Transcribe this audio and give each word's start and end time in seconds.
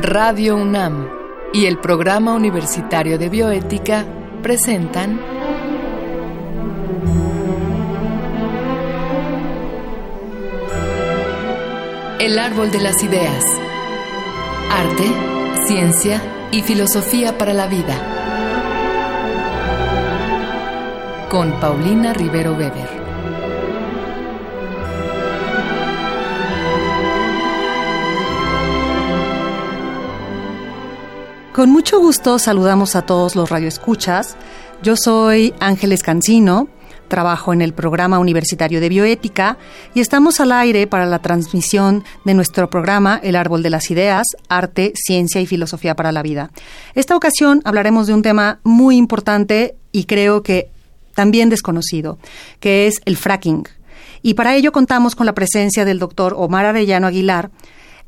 Radio 0.00 0.56
UNAM 0.56 1.08
y 1.52 1.66
el 1.66 1.78
Programa 1.78 2.34
Universitario 2.34 3.18
de 3.18 3.28
Bioética 3.28 4.04
presentan 4.42 5.20
El 12.18 12.36
Árbol 12.38 12.72
de 12.72 12.80
las 12.80 13.00
Ideas. 13.04 13.44
Arte, 14.70 15.04
ciencia 15.66 16.20
y 16.50 16.62
filosofía 16.62 17.38
para 17.38 17.52
la 17.52 17.68
vida. 17.68 17.94
Con 21.28 21.52
Paulina 21.60 22.12
Rivero 22.12 22.54
Weber. 22.54 23.01
Con 31.52 31.70
mucho 31.70 32.00
gusto 32.00 32.38
saludamos 32.38 32.96
a 32.96 33.02
todos 33.02 33.36
los 33.36 33.50
radioescuchas. 33.50 34.36
Yo 34.82 34.96
soy 34.96 35.52
Ángeles 35.60 36.02
Cancino, 36.02 36.68
trabajo 37.08 37.52
en 37.52 37.60
el 37.60 37.74
programa 37.74 38.18
universitario 38.18 38.80
de 38.80 38.88
bioética 38.88 39.58
y 39.92 40.00
estamos 40.00 40.40
al 40.40 40.50
aire 40.50 40.86
para 40.86 41.04
la 41.04 41.18
transmisión 41.18 42.04
de 42.24 42.32
nuestro 42.32 42.70
programa 42.70 43.20
El 43.22 43.36
Árbol 43.36 43.62
de 43.62 43.68
las 43.68 43.90
Ideas, 43.90 44.26
Arte, 44.48 44.94
Ciencia 44.96 45.42
y 45.42 45.46
Filosofía 45.46 45.94
para 45.94 46.10
la 46.10 46.22
Vida. 46.22 46.50
Esta 46.94 47.16
ocasión 47.16 47.60
hablaremos 47.66 48.06
de 48.06 48.14
un 48.14 48.22
tema 48.22 48.60
muy 48.62 48.96
importante 48.96 49.76
y 49.92 50.04
creo 50.04 50.42
que 50.42 50.70
también 51.14 51.50
desconocido, 51.50 52.18
que 52.60 52.86
es 52.86 53.02
el 53.04 53.18
fracking. 53.18 53.68
Y 54.22 54.34
para 54.34 54.54
ello 54.54 54.72
contamos 54.72 55.14
con 55.14 55.26
la 55.26 55.34
presencia 55.34 55.84
del 55.84 55.98
doctor 55.98 56.32
Omar 56.34 56.64
Arellano 56.64 57.08
Aguilar, 57.08 57.50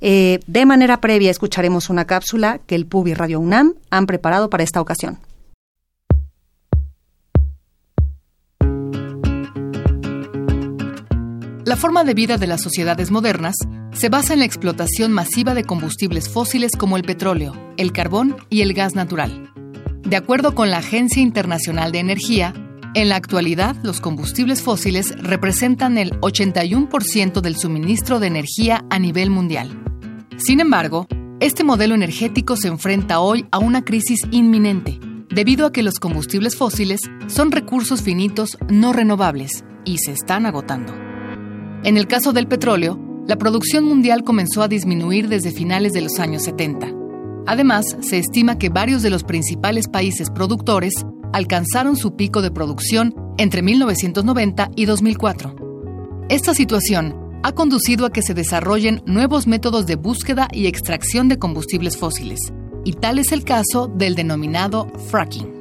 eh, 0.06 0.40
de 0.46 0.66
manera 0.66 1.00
previa 1.00 1.30
escucharemos 1.30 1.88
una 1.88 2.04
cápsula 2.04 2.58
que 2.66 2.74
el 2.74 2.84
PUB 2.84 3.06
y 3.06 3.14
Radio 3.14 3.40
UNAM 3.40 3.72
han 3.88 4.04
preparado 4.04 4.50
para 4.50 4.62
esta 4.62 4.82
ocasión. 4.82 5.18
La 11.64 11.76
forma 11.76 12.04
de 12.04 12.12
vida 12.12 12.36
de 12.36 12.46
las 12.46 12.60
sociedades 12.60 13.10
modernas 13.10 13.54
se 13.94 14.10
basa 14.10 14.34
en 14.34 14.40
la 14.40 14.44
explotación 14.44 15.10
masiva 15.10 15.54
de 15.54 15.64
combustibles 15.64 16.28
fósiles 16.28 16.72
como 16.78 16.98
el 16.98 17.04
petróleo, 17.04 17.54
el 17.78 17.92
carbón 17.92 18.36
y 18.50 18.60
el 18.60 18.74
gas 18.74 18.94
natural. 18.94 19.54
De 20.02 20.16
acuerdo 20.16 20.54
con 20.54 20.70
la 20.70 20.78
Agencia 20.78 21.22
Internacional 21.22 21.92
de 21.92 22.00
Energía, 22.00 22.52
en 22.92 23.08
la 23.08 23.16
actualidad 23.16 23.74
los 23.82 24.02
combustibles 24.02 24.60
fósiles 24.60 25.14
representan 25.16 25.96
el 25.96 26.20
81% 26.20 27.40
del 27.40 27.56
suministro 27.56 28.20
de 28.20 28.26
energía 28.26 28.84
a 28.90 28.98
nivel 28.98 29.30
mundial. 29.30 29.80
Sin 30.36 30.60
embargo, 30.60 31.06
este 31.40 31.62
modelo 31.62 31.94
energético 31.94 32.56
se 32.56 32.68
enfrenta 32.68 33.20
hoy 33.20 33.46
a 33.52 33.58
una 33.58 33.84
crisis 33.84 34.20
inminente, 34.30 34.98
debido 35.30 35.66
a 35.66 35.72
que 35.72 35.82
los 35.82 35.98
combustibles 36.00 36.56
fósiles 36.56 37.00
son 37.28 37.52
recursos 37.52 38.02
finitos 38.02 38.58
no 38.68 38.92
renovables 38.92 39.64
y 39.84 39.98
se 39.98 40.12
están 40.12 40.46
agotando. 40.46 40.92
En 41.84 41.96
el 41.96 42.08
caso 42.08 42.32
del 42.32 42.48
petróleo, 42.48 42.98
la 43.26 43.36
producción 43.36 43.84
mundial 43.84 44.24
comenzó 44.24 44.62
a 44.62 44.68
disminuir 44.68 45.28
desde 45.28 45.52
finales 45.52 45.92
de 45.92 46.00
los 46.00 46.18
años 46.18 46.42
70. 46.42 46.92
Además, 47.46 47.96
se 48.00 48.18
estima 48.18 48.58
que 48.58 48.70
varios 48.70 49.02
de 49.02 49.10
los 49.10 49.22
principales 49.22 49.86
países 49.88 50.30
productores 50.30 50.94
alcanzaron 51.32 51.96
su 51.96 52.16
pico 52.16 52.42
de 52.42 52.50
producción 52.50 53.14
entre 53.38 53.62
1990 53.62 54.70
y 54.76 54.84
2004. 54.86 55.54
Esta 56.28 56.54
situación 56.54 57.23
ha 57.44 57.52
conducido 57.52 58.06
a 58.06 58.10
que 58.10 58.22
se 58.22 58.32
desarrollen 58.32 59.02
nuevos 59.04 59.46
métodos 59.46 59.86
de 59.86 59.96
búsqueda 59.96 60.48
y 60.50 60.66
extracción 60.66 61.28
de 61.28 61.38
combustibles 61.38 61.98
fósiles, 61.98 62.40
y 62.86 62.94
tal 62.94 63.18
es 63.18 63.32
el 63.32 63.44
caso 63.44 63.86
del 63.86 64.14
denominado 64.14 64.90
fracking. 65.10 65.52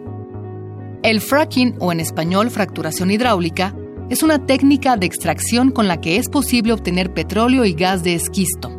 El 1.03 1.19
fracking, 1.19 1.75
o 1.81 1.91
en 1.91 1.99
español 1.99 2.49
fracturación 2.51 3.11
hidráulica, 3.11 3.75
es 4.09 4.23
una 4.23 4.45
técnica 4.45 4.95
de 4.95 5.05
extracción 5.05 5.71
con 5.71 5.89
la 5.89 5.99
que 5.99 6.15
es 6.15 6.29
posible 6.29 6.71
obtener 6.71 7.13
petróleo 7.13 7.65
y 7.65 7.73
gas 7.73 8.01
de 8.01 8.15
esquisto. 8.15 8.71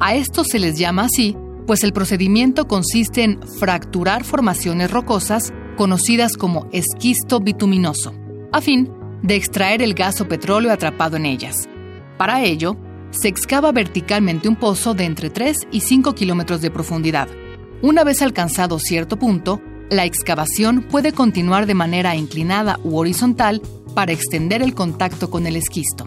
A 0.00 0.14
esto 0.14 0.42
se 0.42 0.58
les 0.58 0.78
llama 0.78 1.04
así, 1.04 1.36
pues 1.66 1.84
el 1.84 1.92
procedimiento 1.92 2.66
consiste 2.66 3.22
en 3.22 3.42
fracturar 3.42 4.24
formaciones 4.24 4.90
rocosas 4.90 5.52
conocidas 5.76 6.38
como 6.38 6.70
esquisto 6.72 7.38
bituminoso, 7.38 8.14
a 8.50 8.62
fin 8.62 8.90
de 9.22 9.36
extraer 9.36 9.82
el 9.82 9.92
gas 9.92 10.22
o 10.22 10.28
petróleo 10.28 10.72
atrapado 10.72 11.18
en 11.18 11.26
ellas, 11.26 11.68
para 12.16 12.42
ello, 12.42 12.76
se 13.10 13.28
excava 13.28 13.72
verticalmente 13.72 14.48
un 14.48 14.56
pozo 14.56 14.94
de 14.94 15.04
entre 15.04 15.30
3 15.30 15.68
y 15.70 15.80
5 15.80 16.14
kilómetros 16.14 16.60
de 16.60 16.70
profundidad. 16.70 17.28
Una 17.82 18.04
vez 18.04 18.22
alcanzado 18.22 18.78
cierto 18.78 19.18
punto, 19.18 19.60
la 19.90 20.04
excavación 20.04 20.82
puede 20.82 21.12
continuar 21.12 21.66
de 21.66 21.74
manera 21.74 22.16
inclinada 22.16 22.80
u 22.82 22.96
horizontal 22.96 23.62
para 23.94 24.12
extender 24.12 24.62
el 24.62 24.74
contacto 24.74 25.30
con 25.30 25.46
el 25.46 25.56
esquisto. 25.56 26.06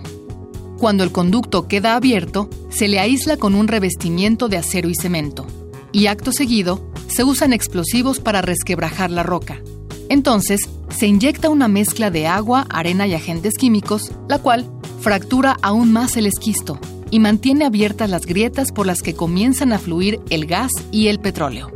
Cuando 0.77 1.03
el 1.03 1.11
conducto 1.11 1.67
queda 1.67 1.95
abierto, 1.95 2.49
se 2.69 2.87
le 2.87 2.99
aísla 2.99 3.37
con 3.37 3.53
un 3.55 3.67
revestimiento 3.67 4.47
de 4.47 4.57
acero 4.57 4.89
y 4.89 4.95
cemento, 4.95 5.45
y 5.91 6.07
acto 6.07 6.31
seguido 6.31 6.89
se 7.07 7.23
usan 7.23 7.53
explosivos 7.53 8.19
para 8.19 8.41
resquebrajar 8.41 9.11
la 9.11 9.23
roca. 9.23 9.61
Entonces, 10.09 10.61
se 10.89 11.07
inyecta 11.07 11.49
una 11.49 11.67
mezcla 11.67 12.11
de 12.11 12.27
agua, 12.27 12.65
arena 12.69 13.07
y 13.07 13.13
agentes 13.13 13.55
químicos, 13.55 14.11
la 14.27 14.39
cual 14.39 14.65
fractura 14.99 15.57
aún 15.61 15.91
más 15.91 16.17
el 16.17 16.25
esquisto 16.25 16.79
y 17.11 17.19
mantiene 17.19 17.65
abiertas 17.65 18.09
las 18.09 18.25
grietas 18.25 18.71
por 18.71 18.85
las 18.85 19.01
que 19.01 19.13
comienzan 19.13 19.73
a 19.73 19.79
fluir 19.79 20.19
el 20.29 20.45
gas 20.45 20.71
y 20.91 21.07
el 21.07 21.19
petróleo. 21.19 21.71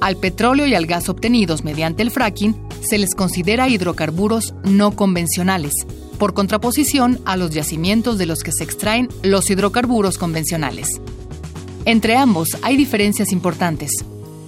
Al 0.00 0.16
petróleo 0.16 0.66
y 0.66 0.74
al 0.74 0.86
gas 0.86 1.08
obtenidos 1.08 1.64
mediante 1.64 2.02
el 2.02 2.10
fracking 2.10 2.56
se 2.88 2.98
les 2.98 3.14
considera 3.14 3.68
hidrocarburos 3.68 4.54
no 4.64 4.96
convencionales, 4.96 5.72
por 6.18 6.34
contraposición 6.34 7.20
a 7.24 7.36
los 7.36 7.52
yacimientos 7.52 8.18
de 8.18 8.26
los 8.26 8.40
que 8.40 8.52
se 8.52 8.64
extraen 8.64 9.08
los 9.22 9.48
hidrocarburos 9.48 10.18
convencionales. 10.18 11.00
Entre 11.84 12.16
ambos 12.16 12.48
hay 12.62 12.76
diferencias 12.76 13.32
importantes. 13.32 13.90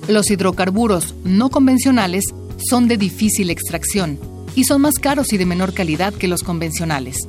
Los 0.08 0.30
hidrocarburos 0.30 1.14
no 1.24 1.50
convencionales 1.50 2.24
son 2.68 2.88
de 2.88 2.96
difícil 2.96 3.50
extracción 3.50 4.18
y 4.54 4.64
son 4.64 4.82
más 4.82 4.94
caros 4.94 5.32
y 5.32 5.36
de 5.36 5.46
menor 5.46 5.72
calidad 5.72 6.12
que 6.14 6.28
los 6.28 6.42
convencionales. 6.42 7.28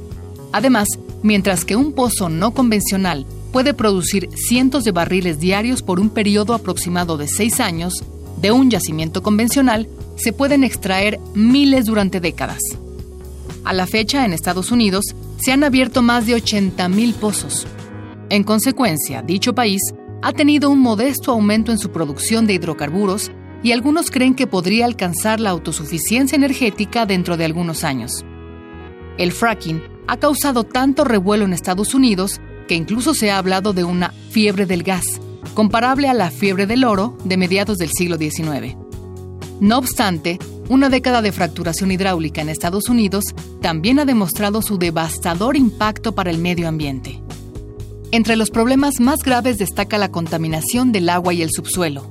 Además, 0.55 0.87
mientras 1.21 1.65
que 1.65 1.75
un 1.75 1.91
pozo 1.91 2.29
no 2.29 2.53
convencional 2.53 3.25
puede 3.51 3.73
producir 3.73 4.29
cientos 4.35 4.85
de 4.85 4.93
barriles 4.93 5.37
diarios 5.37 5.81
por 5.81 5.99
un 5.99 6.09
periodo 6.09 6.53
aproximado 6.53 7.17
de 7.17 7.27
seis 7.27 7.59
años, 7.59 8.05
de 8.41 8.53
un 8.53 8.71
yacimiento 8.71 9.21
convencional 9.21 9.89
se 10.15 10.31
pueden 10.31 10.63
extraer 10.63 11.19
miles 11.33 11.87
durante 11.87 12.21
décadas. 12.21 12.61
A 13.65 13.73
la 13.73 13.85
fecha, 13.85 14.23
en 14.23 14.31
Estados 14.31 14.71
Unidos, 14.71 15.03
se 15.43 15.51
han 15.51 15.65
abierto 15.65 16.01
más 16.01 16.25
de 16.25 16.37
80.000 16.37 17.13
pozos. 17.15 17.67
En 18.29 18.45
consecuencia, 18.45 19.23
dicho 19.23 19.53
país 19.53 19.81
ha 20.21 20.31
tenido 20.31 20.69
un 20.69 20.79
modesto 20.79 21.33
aumento 21.33 21.73
en 21.73 21.79
su 21.79 21.91
producción 21.91 22.47
de 22.47 22.53
hidrocarburos 22.53 23.29
y 23.61 23.73
algunos 23.73 24.09
creen 24.09 24.35
que 24.35 24.47
podría 24.47 24.85
alcanzar 24.85 25.41
la 25.41 25.49
autosuficiencia 25.49 26.37
energética 26.37 27.05
dentro 27.05 27.35
de 27.35 27.43
algunos 27.43 27.83
años. 27.83 28.23
El 29.17 29.33
fracking 29.33 29.94
ha 30.07 30.17
causado 30.17 30.63
tanto 30.63 31.03
revuelo 31.03 31.45
en 31.45 31.53
Estados 31.53 31.93
Unidos 31.93 32.39
que 32.67 32.75
incluso 32.75 33.13
se 33.13 33.31
ha 33.31 33.37
hablado 33.37 33.73
de 33.73 33.83
una 33.83 34.13
fiebre 34.29 34.65
del 34.65 34.83
gas, 34.83 35.05
comparable 35.53 36.07
a 36.07 36.13
la 36.13 36.31
fiebre 36.31 36.67
del 36.67 36.83
oro 36.83 37.17
de 37.23 37.37
mediados 37.37 37.77
del 37.77 37.91
siglo 37.91 38.17
XIX. 38.17 38.75
No 39.59 39.77
obstante, 39.77 40.39
una 40.67 40.89
década 40.89 41.21
de 41.21 41.31
fracturación 41.31 41.91
hidráulica 41.91 42.41
en 42.41 42.49
Estados 42.49 42.89
Unidos 42.89 43.23
también 43.61 43.99
ha 43.99 44.05
demostrado 44.05 44.61
su 44.61 44.77
devastador 44.77 45.55
impacto 45.55 46.13
para 46.13 46.31
el 46.31 46.39
medio 46.39 46.67
ambiente. 46.67 47.21
Entre 48.11 48.35
los 48.35 48.49
problemas 48.49 48.99
más 48.99 49.19
graves 49.23 49.57
destaca 49.57 49.97
la 49.97 50.11
contaminación 50.11 50.91
del 50.91 51.09
agua 51.09 51.33
y 51.33 51.41
el 51.41 51.51
subsuelo. 51.51 52.09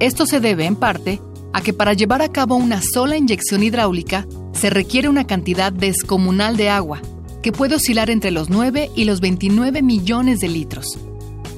Esto 0.00 0.26
se 0.26 0.40
debe, 0.40 0.66
en 0.66 0.76
parte, 0.76 1.20
a 1.52 1.62
que 1.62 1.72
para 1.72 1.94
llevar 1.94 2.20
a 2.22 2.30
cabo 2.30 2.56
una 2.56 2.82
sola 2.82 3.16
inyección 3.16 3.62
hidráulica 3.62 4.26
se 4.52 4.70
requiere 4.70 5.08
una 5.08 5.26
cantidad 5.26 5.72
descomunal 5.72 6.56
de 6.56 6.68
agua, 6.68 7.00
que 7.44 7.52
puede 7.52 7.74
oscilar 7.74 8.08
entre 8.08 8.30
los 8.30 8.48
9 8.48 8.90
y 8.96 9.04
los 9.04 9.20
29 9.20 9.82
millones 9.82 10.40
de 10.40 10.48
litros. 10.48 10.98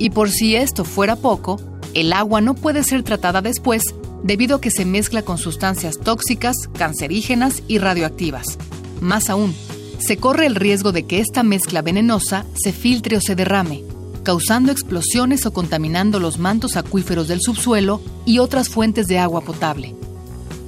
Y 0.00 0.10
por 0.10 0.30
si 0.30 0.56
esto 0.56 0.84
fuera 0.84 1.14
poco, 1.14 1.60
el 1.94 2.12
agua 2.12 2.40
no 2.40 2.56
puede 2.56 2.82
ser 2.82 3.04
tratada 3.04 3.40
después 3.40 3.94
debido 4.24 4.56
a 4.56 4.60
que 4.60 4.72
se 4.72 4.84
mezcla 4.84 5.22
con 5.22 5.38
sustancias 5.38 6.00
tóxicas, 6.00 6.56
cancerígenas 6.76 7.62
y 7.68 7.78
radioactivas. 7.78 8.58
Más 9.00 9.30
aún, 9.30 9.54
se 9.98 10.16
corre 10.16 10.46
el 10.46 10.56
riesgo 10.56 10.90
de 10.90 11.04
que 11.04 11.20
esta 11.20 11.44
mezcla 11.44 11.82
venenosa 11.82 12.46
se 12.56 12.72
filtre 12.72 13.18
o 13.18 13.20
se 13.20 13.36
derrame, 13.36 13.84
causando 14.24 14.72
explosiones 14.72 15.46
o 15.46 15.52
contaminando 15.52 16.18
los 16.18 16.40
mantos 16.40 16.76
acuíferos 16.76 17.28
del 17.28 17.40
subsuelo 17.40 18.02
y 18.24 18.40
otras 18.40 18.68
fuentes 18.70 19.06
de 19.06 19.20
agua 19.20 19.42
potable. 19.42 19.94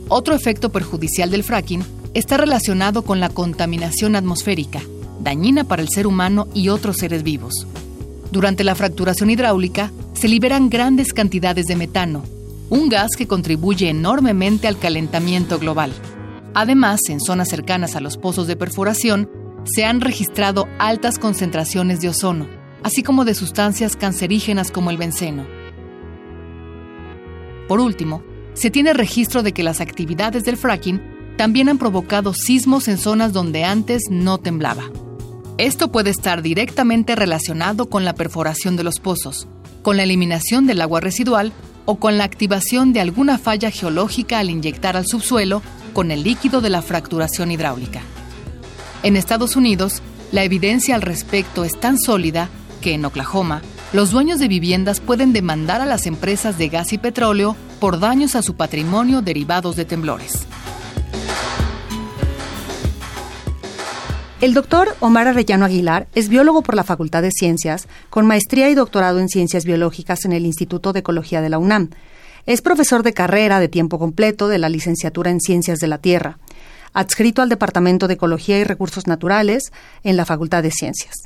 Otro 0.07 0.37
efecto 0.37 0.71
perjudicial 0.71 1.33
del 1.33 1.43
fracking 1.43 1.83
está 2.15 2.37
relacionado 2.37 3.03
con 3.03 3.19
la 3.19 3.31
contaminación 3.31 4.15
atmosférica, 4.15 4.81
dañina 5.21 5.65
para 5.65 5.83
el 5.83 5.89
ser 5.89 6.07
humano 6.07 6.49
y 6.55 6.69
otros 6.69 6.97
seres 6.97 7.23
vivos. 7.23 7.67
Durante 8.31 8.65
la 8.65 8.75
fracturación 8.75 9.31
hidráulica 9.31 9.91
se 10.15 10.29
liberan 10.29 10.69
grandes 10.69 11.13
cantidades 11.13 11.67
de 11.67 11.77
metano, 11.77 12.25
un 12.71 12.89
gas 12.89 13.13
que 13.17 13.27
contribuye 13.27 13.89
enormemente 13.89 14.69
al 14.69 14.79
calentamiento 14.79 15.59
global. 15.59 15.93
Además, 16.55 17.01
en 17.09 17.21
zonas 17.21 17.49
cercanas 17.49 17.97
a 17.97 18.01
los 18.01 18.17
pozos 18.17 18.47
de 18.47 18.57
perforación, 18.57 19.31
se 19.65 19.85
han 19.85 20.01
registrado 20.01 20.67
altas 20.79 21.19
concentraciones 21.19 22.01
de 22.01 22.09
ozono, 22.09 22.49
así 22.83 23.03
como 23.03 23.25
de 23.25 23.35
sustancias 23.35 23.97
cancerígenas 23.97 24.71
como 24.71 24.91
el 24.91 24.97
benceno. 24.97 25.47
Por 27.69 27.81
último, 27.81 28.23
se 28.55 28.71
tiene 28.71 28.93
registro 28.93 29.43
de 29.43 29.53
que 29.53 29.63
las 29.63 29.81
actividades 29.81 30.45
del 30.45 30.57
fracking 30.57 31.01
también 31.37 31.69
han 31.69 31.79
provocado 31.79 32.35
sismos 32.35 32.89
en 32.89 32.99
zonas 32.99 33.33
donde 33.33 33.65
antes 33.65 34.05
no 34.11 34.39
temblaba. 34.39 34.85
Esto 35.59 35.91
puede 35.91 36.11
estar 36.11 36.41
directamente 36.41 37.17
relacionado 37.17 37.91
con 37.91 38.05
la 38.05 38.15
perforación 38.15 38.77
de 38.77 38.85
los 38.85 39.01
pozos, 39.01 39.49
con 39.83 39.97
la 39.97 40.05
eliminación 40.05 40.69
del 40.69 40.81
agua 40.81 41.01
residual 41.01 41.53
o 41.85 41.97
con 41.97 42.17
la 42.17 42.23
activación 42.23 42.93
de 42.93 43.01
alguna 43.01 43.39
falla 43.39 43.73
geológica 43.73 44.39
al 44.39 44.51
inyectar 44.51 44.97
al 44.97 45.09
subsuelo 45.09 45.61
con 45.95 46.13
el 46.13 46.23
líquido 46.23 46.61
de 46.61 46.71
la 46.71 46.81
fracturación 46.81 47.51
hidráulica. 47.51 48.03
En 49.03 49.17
Estados 49.17 49.57
Unidos, 49.57 50.01
la 50.31 50.45
evidencia 50.45 50.95
al 50.95 51.03
respecto 51.03 51.65
es 51.65 51.79
tan 51.81 51.99
sólida 51.99 52.49
que 52.81 52.95
en 52.95 53.05
Oklahoma, 53.05 53.61
los 53.93 54.13
dueños 54.13 54.39
de 54.39 54.47
viviendas 54.47 55.01
pueden 55.01 55.33
demandar 55.33 55.81
a 55.81 55.87
las 55.87 56.07
empresas 56.07 56.57
de 56.57 56.69
gas 56.69 56.93
y 56.93 56.99
petróleo 56.99 57.57
por 57.81 57.99
daños 57.99 58.37
a 58.37 58.43
su 58.43 58.55
patrimonio 58.55 59.23
derivados 59.23 59.75
de 59.75 59.85
temblores. 59.85 60.47
El 64.41 64.55
doctor 64.55 64.95
Omar 65.01 65.27
Arrellano 65.27 65.65
Aguilar 65.65 66.07
es 66.15 66.29
biólogo 66.29 66.63
por 66.63 66.77
la 66.77 66.85
Facultad 66.85 67.23
de 67.23 67.33
Ciencias, 67.33 67.89
con 68.09 68.25
maestría 68.25 68.71
y 68.71 68.77
doctorado 68.77 69.19
en 69.19 69.29
Ciencias 69.29 69.65
Biológicas 69.65 70.25
en 70.25 70.33
el 70.33 70.47
Instituto 70.47 70.93
de 70.93 71.01
Ecología 71.01 71.41
de 71.41 71.49
la 71.49 71.59
UNAM. 71.59 71.91
Es 72.47 72.63
profesor 72.63 73.03
de 73.03 73.13
carrera 73.13 73.59
de 73.59 73.67
tiempo 73.67 73.99
completo 73.99 74.47
de 74.47 74.59
la 74.59 74.69
licenciatura 74.69 75.33
en 75.33 75.41
Ciencias 75.41 75.81
de 75.81 75.89
la 75.89 75.99
Tierra, 75.99 76.39
adscrito 76.93 77.43
al 77.43 77.49
Departamento 77.49 78.07
de 78.07 78.15
Ecología 78.15 78.61
y 78.61 78.63
Recursos 78.63 79.09
Naturales 79.09 79.73
en 80.05 80.17
la 80.17 80.25
Facultad 80.25 80.63
de 80.63 80.71
Ciencias. 80.71 81.17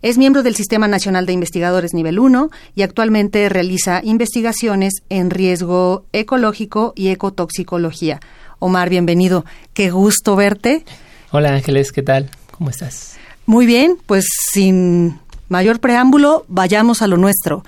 Es 0.00 0.16
miembro 0.16 0.44
del 0.44 0.54
Sistema 0.54 0.86
Nacional 0.86 1.26
de 1.26 1.32
Investigadores 1.32 1.94
Nivel 1.94 2.20
1 2.20 2.50
y 2.76 2.82
actualmente 2.82 3.48
realiza 3.48 4.02
investigaciones 4.04 5.02
en 5.08 5.30
riesgo 5.30 6.06
ecológico 6.12 6.92
y 6.94 7.08
ecotoxicología. 7.08 8.20
Omar, 8.60 8.88
bienvenido. 8.88 9.44
Qué 9.74 9.90
gusto 9.90 10.36
verte. 10.36 10.84
Hola 11.32 11.54
Ángeles, 11.54 11.90
¿qué 11.90 12.02
tal? 12.02 12.30
¿Cómo 12.62 12.70
estás? 12.70 13.16
Muy 13.44 13.66
bien, 13.66 13.96
pues 14.06 14.24
sin 14.52 15.18
mayor 15.48 15.80
preámbulo, 15.80 16.44
vayamos 16.46 17.02
a 17.02 17.08
lo 17.08 17.16
nuestro. 17.16 17.64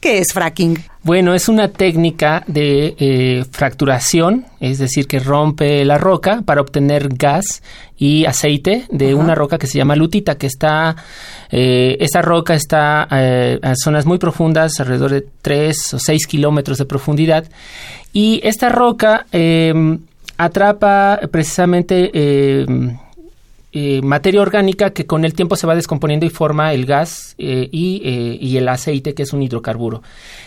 ¿Qué 0.00 0.20
es 0.20 0.32
fracking? 0.32 0.82
Bueno, 1.02 1.34
es 1.34 1.50
una 1.50 1.68
técnica 1.68 2.42
de 2.46 2.96
eh, 2.98 3.44
fracturación, 3.50 4.46
es 4.58 4.78
decir, 4.78 5.06
que 5.06 5.18
rompe 5.18 5.84
la 5.84 5.98
roca 5.98 6.40
para 6.46 6.62
obtener 6.62 7.10
gas 7.10 7.62
y 7.98 8.24
aceite 8.24 8.86
de 8.90 9.14
una 9.14 9.34
roca 9.34 9.58
que 9.58 9.66
se 9.66 9.76
llama 9.76 9.96
lutita, 9.96 10.38
que 10.38 10.46
está, 10.46 10.96
eh, 11.50 11.98
esa 12.00 12.22
roca 12.22 12.54
está 12.54 13.06
eh, 13.10 13.58
a 13.62 13.74
zonas 13.74 14.06
muy 14.06 14.16
profundas, 14.16 14.80
alrededor 14.80 15.10
de 15.10 15.26
3 15.42 15.92
o 15.92 15.98
6 15.98 16.26
kilómetros 16.26 16.78
de 16.78 16.86
profundidad, 16.86 17.44
y 18.14 18.40
esta 18.44 18.70
roca 18.70 19.26
em, 19.30 19.98
atrapa 20.38 21.20
precisamente 21.30 22.62
em, 22.62 22.96
eh, 23.78 24.00
materia 24.00 24.40
orgánica 24.40 24.94
que 24.94 25.04
con 25.04 25.26
el 25.26 25.34
tiempo 25.34 25.54
se 25.54 25.66
va 25.66 25.74
descomponiendo 25.74 26.24
y 26.24 26.30
forma 26.30 26.72
el 26.72 26.86
gas 26.86 27.34
eh, 27.36 27.68
eh, 27.70 28.38
y, 28.40 28.56
el 28.56 28.66
aceite, 28.70 29.12
que 29.12 29.22
es 29.22 29.34
un 29.34 29.42
hidrocarburo. 29.42 30.00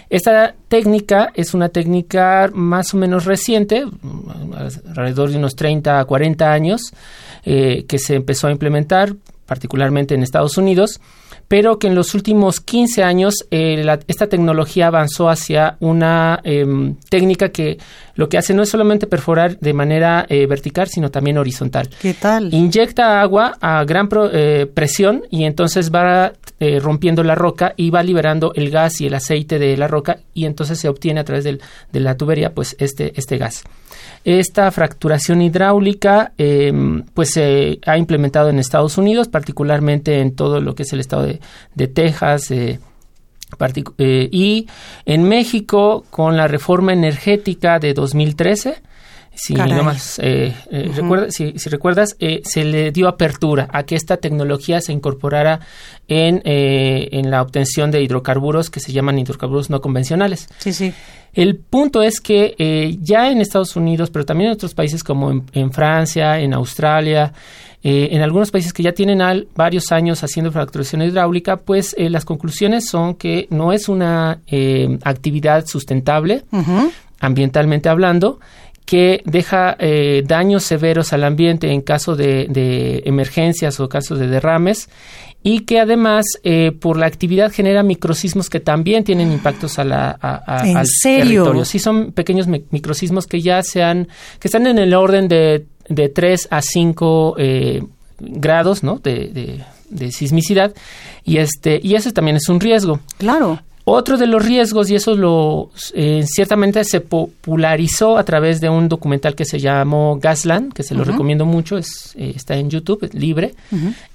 Esta 0.10 0.56
técnica 0.68 1.30
es 1.36 1.54
una 1.54 1.70
técnica 1.70 2.50
más 2.52 2.92
o 2.96 2.98
menos 2.98 3.26
reciente, 3.26 3.86
alrededor 4.88 5.30
de 5.30 5.38
unos 5.38 5.56
30 5.56 6.00
a 6.00 6.06
40 6.06 6.52
años, 6.52 6.82
que 7.44 8.00
se 8.00 8.16
empezó 8.16 8.48
a 8.48 8.52
implementar 8.52 9.14
particularmente 9.46 10.16
en 10.16 10.24
Estados 10.24 10.58
Unidos 10.58 11.00
pero 11.50 11.80
que 11.80 11.88
en 11.88 11.96
los 11.96 12.14
últimos 12.14 12.62
15 12.62 13.04
años 13.04 13.34
eh, 13.50 13.84
esta 14.08 14.28
tecnología 14.28 14.88
avanzó 14.88 15.30
hacia 15.30 15.78
una 15.80 16.40
em, 16.44 16.96
técnica 17.10 17.50
que 17.50 17.80
lo 18.14 18.30
que 18.30 18.38
hace 18.38 18.54
no 18.54 18.62
es 18.62 18.70
solamente 18.70 19.08
perforar 19.08 19.58
de 19.58 19.74
manera 19.74 20.26
eh, 20.30 20.46
vertical, 20.46 20.88
sino 20.88 21.10
también 21.10 21.40
horizontal. 21.40 21.90
¿Qué 22.02 22.14
tal? 22.14 22.54
Inyecta 22.54 23.20
agua 23.20 23.58
a 23.60 23.84
gran 23.84 24.08
eh, 24.32 24.68
presión 24.72 25.24
y 25.32 25.44
entonces 25.44 25.92
va 25.92 26.32
rompiendo 26.82 27.24
la 27.24 27.36
roca 27.36 27.74
y 27.78 27.90
va 27.90 28.04
liberando 28.04 28.52
el 28.54 28.70
gas 28.70 29.00
y 29.00 29.08
el 29.08 29.14
aceite 29.14 29.60
de 29.60 29.78
la 29.78 29.88
roca 29.88 30.20
y 30.34 30.44
entonces 30.44 30.78
se 30.78 30.90
obtiene 30.90 31.22
a 31.22 31.24
través 31.24 31.46
de 31.46 31.60
la 31.94 32.18
tubería 32.18 32.54
pues 32.54 32.76
este, 32.80 33.14
este 33.16 33.38
gas. 33.38 33.64
Esta 34.26 34.70
fracturación 34.72 35.42
hidráulica 35.42 36.34
em, 36.38 37.04
pues 37.14 37.32
se 37.32 37.80
ha 37.86 37.98
implementado 37.98 38.50
en 38.50 38.60
Estados 38.60 38.98
Unidos, 38.98 39.28
particularmente 39.28 40.20
en 40.20 40.36
todo 40.36 40.60
lo 40.60 40.76
que 40.76 40.84
es 40.84 40.94
el 40.94 41.00
estado 41.00 41.26
de, 41.76 41.88
Texas. 41.88 42.52
Eh, 42.52 42.80
eh, 43.98 44.30
y 44.32 44.68
en 45.06 45.24
México, 45.24 46.06
con 46.10 46.38
la 46.38 46.48
reforma 46.48 46.94
energética 46.94 47.80
de 47.80 47.94
2013, 47.94 48.82
si, 49.42 49.56
eh, 50.20 50.54
si, 51.30 51.70
recuerdas, 51.70 52.16
se 52.44 52.64
le 52.66 52.92
dio 52.92 53.08
apertura 53.08 53.68
a 53.72 53.84
que 53.84 53.96
esta 53.96 54.18
tecnología 54.18 54.82
se 54.82 54.92
incorporara 54.92 55.62
en, 56.08 56.42
en 56.44 57.32
la 57.32 57.42
obtención 57.42 57.92
de 57.92 58.02
hidrocarburos 58.02 58.70
que 58.70 58.80
se 58.80 58.92
llaman 58.92 59.20
hidrocarburos 59.20 59.70
no 59.70 59.82
convencionales. 59.82 60.50
Sí, 60.60 60.74
sí. 60.74 60.94
El 61.34 61.58
punto 61.58 62.02
es 62.02 62.20
que 62.20 62.56
eh, 62.58 62.98
ya 63.02 63.32
en 63.32 63.42
Estados 63.42 63.76
Unidos, 63.76 64.10
pero 64.10 64.26
también 64.26 64.50
en 64.50 64.56
otros 64.56 64.74
países 64.74 65.04
como 65.04 65.32
en, 65.32 65.72
Francia, 65.72 66.40
en 66.40 66.54
Australia, 66.54 67.34
eh, 67.84 68.10
en 68.12 68.22
algunos 68.22 68.52
países 68.52 68.74
que 68.74 68.84
ya 68.84 68.94
tienen 68.94 69.22
varios 69.56 69.92
años 69.92 70.24
haciendo 70.24 70.52
fracturación 70.52 71.02
hidráulica, 71.02 71.58
pues 71.58 71.96
eh, 71.98 72.10
las 72.10 72.26
conclusiones 72.26 72.88
son 72.90 73.16
que 73.16 73.48
no 73.52 73.72
es 73.72 73.88
una 73.90 74.42
actividad 75.04 75.66
sustentable, 75.66 76.44
ambientalmente 77.20 77.90
hablando, 77.90 78.40
que 78.90 79.22
deja 79.24 79.78
daños 80.26 80.64
severos 80.64 81.14
al 81.14 81.24
ambiente 81.24 81.72
en 81.72 81.82
caso 81.82 82.16
de, 82.16 82.48
de 82.50 83.04
emergencias 83.06 83.80
o 83.80 83.88
casos 83.88 84.18
de 84.18 84.28
derrames 84.28 84.90
y 85.42 85.62
que 85.62 85.80
además 85.80 86.26
eh, 86.44 86.72
por 86.72 86.98
la 86.98 87.06
actividad 87.06 87.52
genera 87.52 87.84
microsismos 87.84 88.50
que 88.50 88.60
también 88.60 89.04
tienen 89.04 89.32
impactos 89.32 89.80
a 89.80 89.86
la, 89.86 90.12
al 90.12 90.86
territorio. 91.02 91.64
Sí, 91.66 91.80
son 91.80 92.12
pequeños 92.12 92.48
microsismos 92.48 93.26
que 93.26 93.42
ya 93.42 93.64
sean, 93.64 94.08
que 94.40 94.48
están 94.48 94.68
en 94.68 94.80
el 94.80 94.94
orden 94.94 95.28
de, 95.28 95.66
de 95.88 96.10
3 96.10 96.50
a 96.52 96.62
5 96.62 97.36
eh, 97.38 97.84
grados 98.20 98.84
¿no? 98.84 99.00
de, 99.00 99.30
de, 99.30 99.64
de, 99.90 100.12
sismicidad 100.12 100.74
y 101.24 101.38
este 101.38 101.80
y 101.82 101.96
eso 101.96 102.12
también 102.12 102.36
es 102.36 102.50
un 102.50 102.60
riesgo. 102.60 103.00
Claro. 103.18 103.62
Otro 103.92 104.18
de 104.18 104.28
los 104.28 104.46
riesgos, 104.46 104.90
y 104.90 104.96
eso 104.96 105.16
lo 105.16 105.72
eh, 105.94 106.24
ciertamente 106.28 106.84
se 106.84 107.02
popularizó 107.02 108.18
a 108.18 108.24
través 108.24 108.62
de 108.62 108.70
un 108.70 108.88
documental 108.88 109.36
que 109.36 109.46
se 109.46 109.60
llamó 109.60 110.20
Gasland, 110.20 110.74
que 110.74 110.84
se 110.84 110.94
lo 110.96 111.04
recomiendo 111.04 111.46
mucho, 111.46 111.78
es, 111.78 112.14
eh, 112.16 112.34
está 112.36 112.56
en 112.56 112.70
YouTube, 112.70 113.04
es 113.04 113.14
libre. 113.14 113.56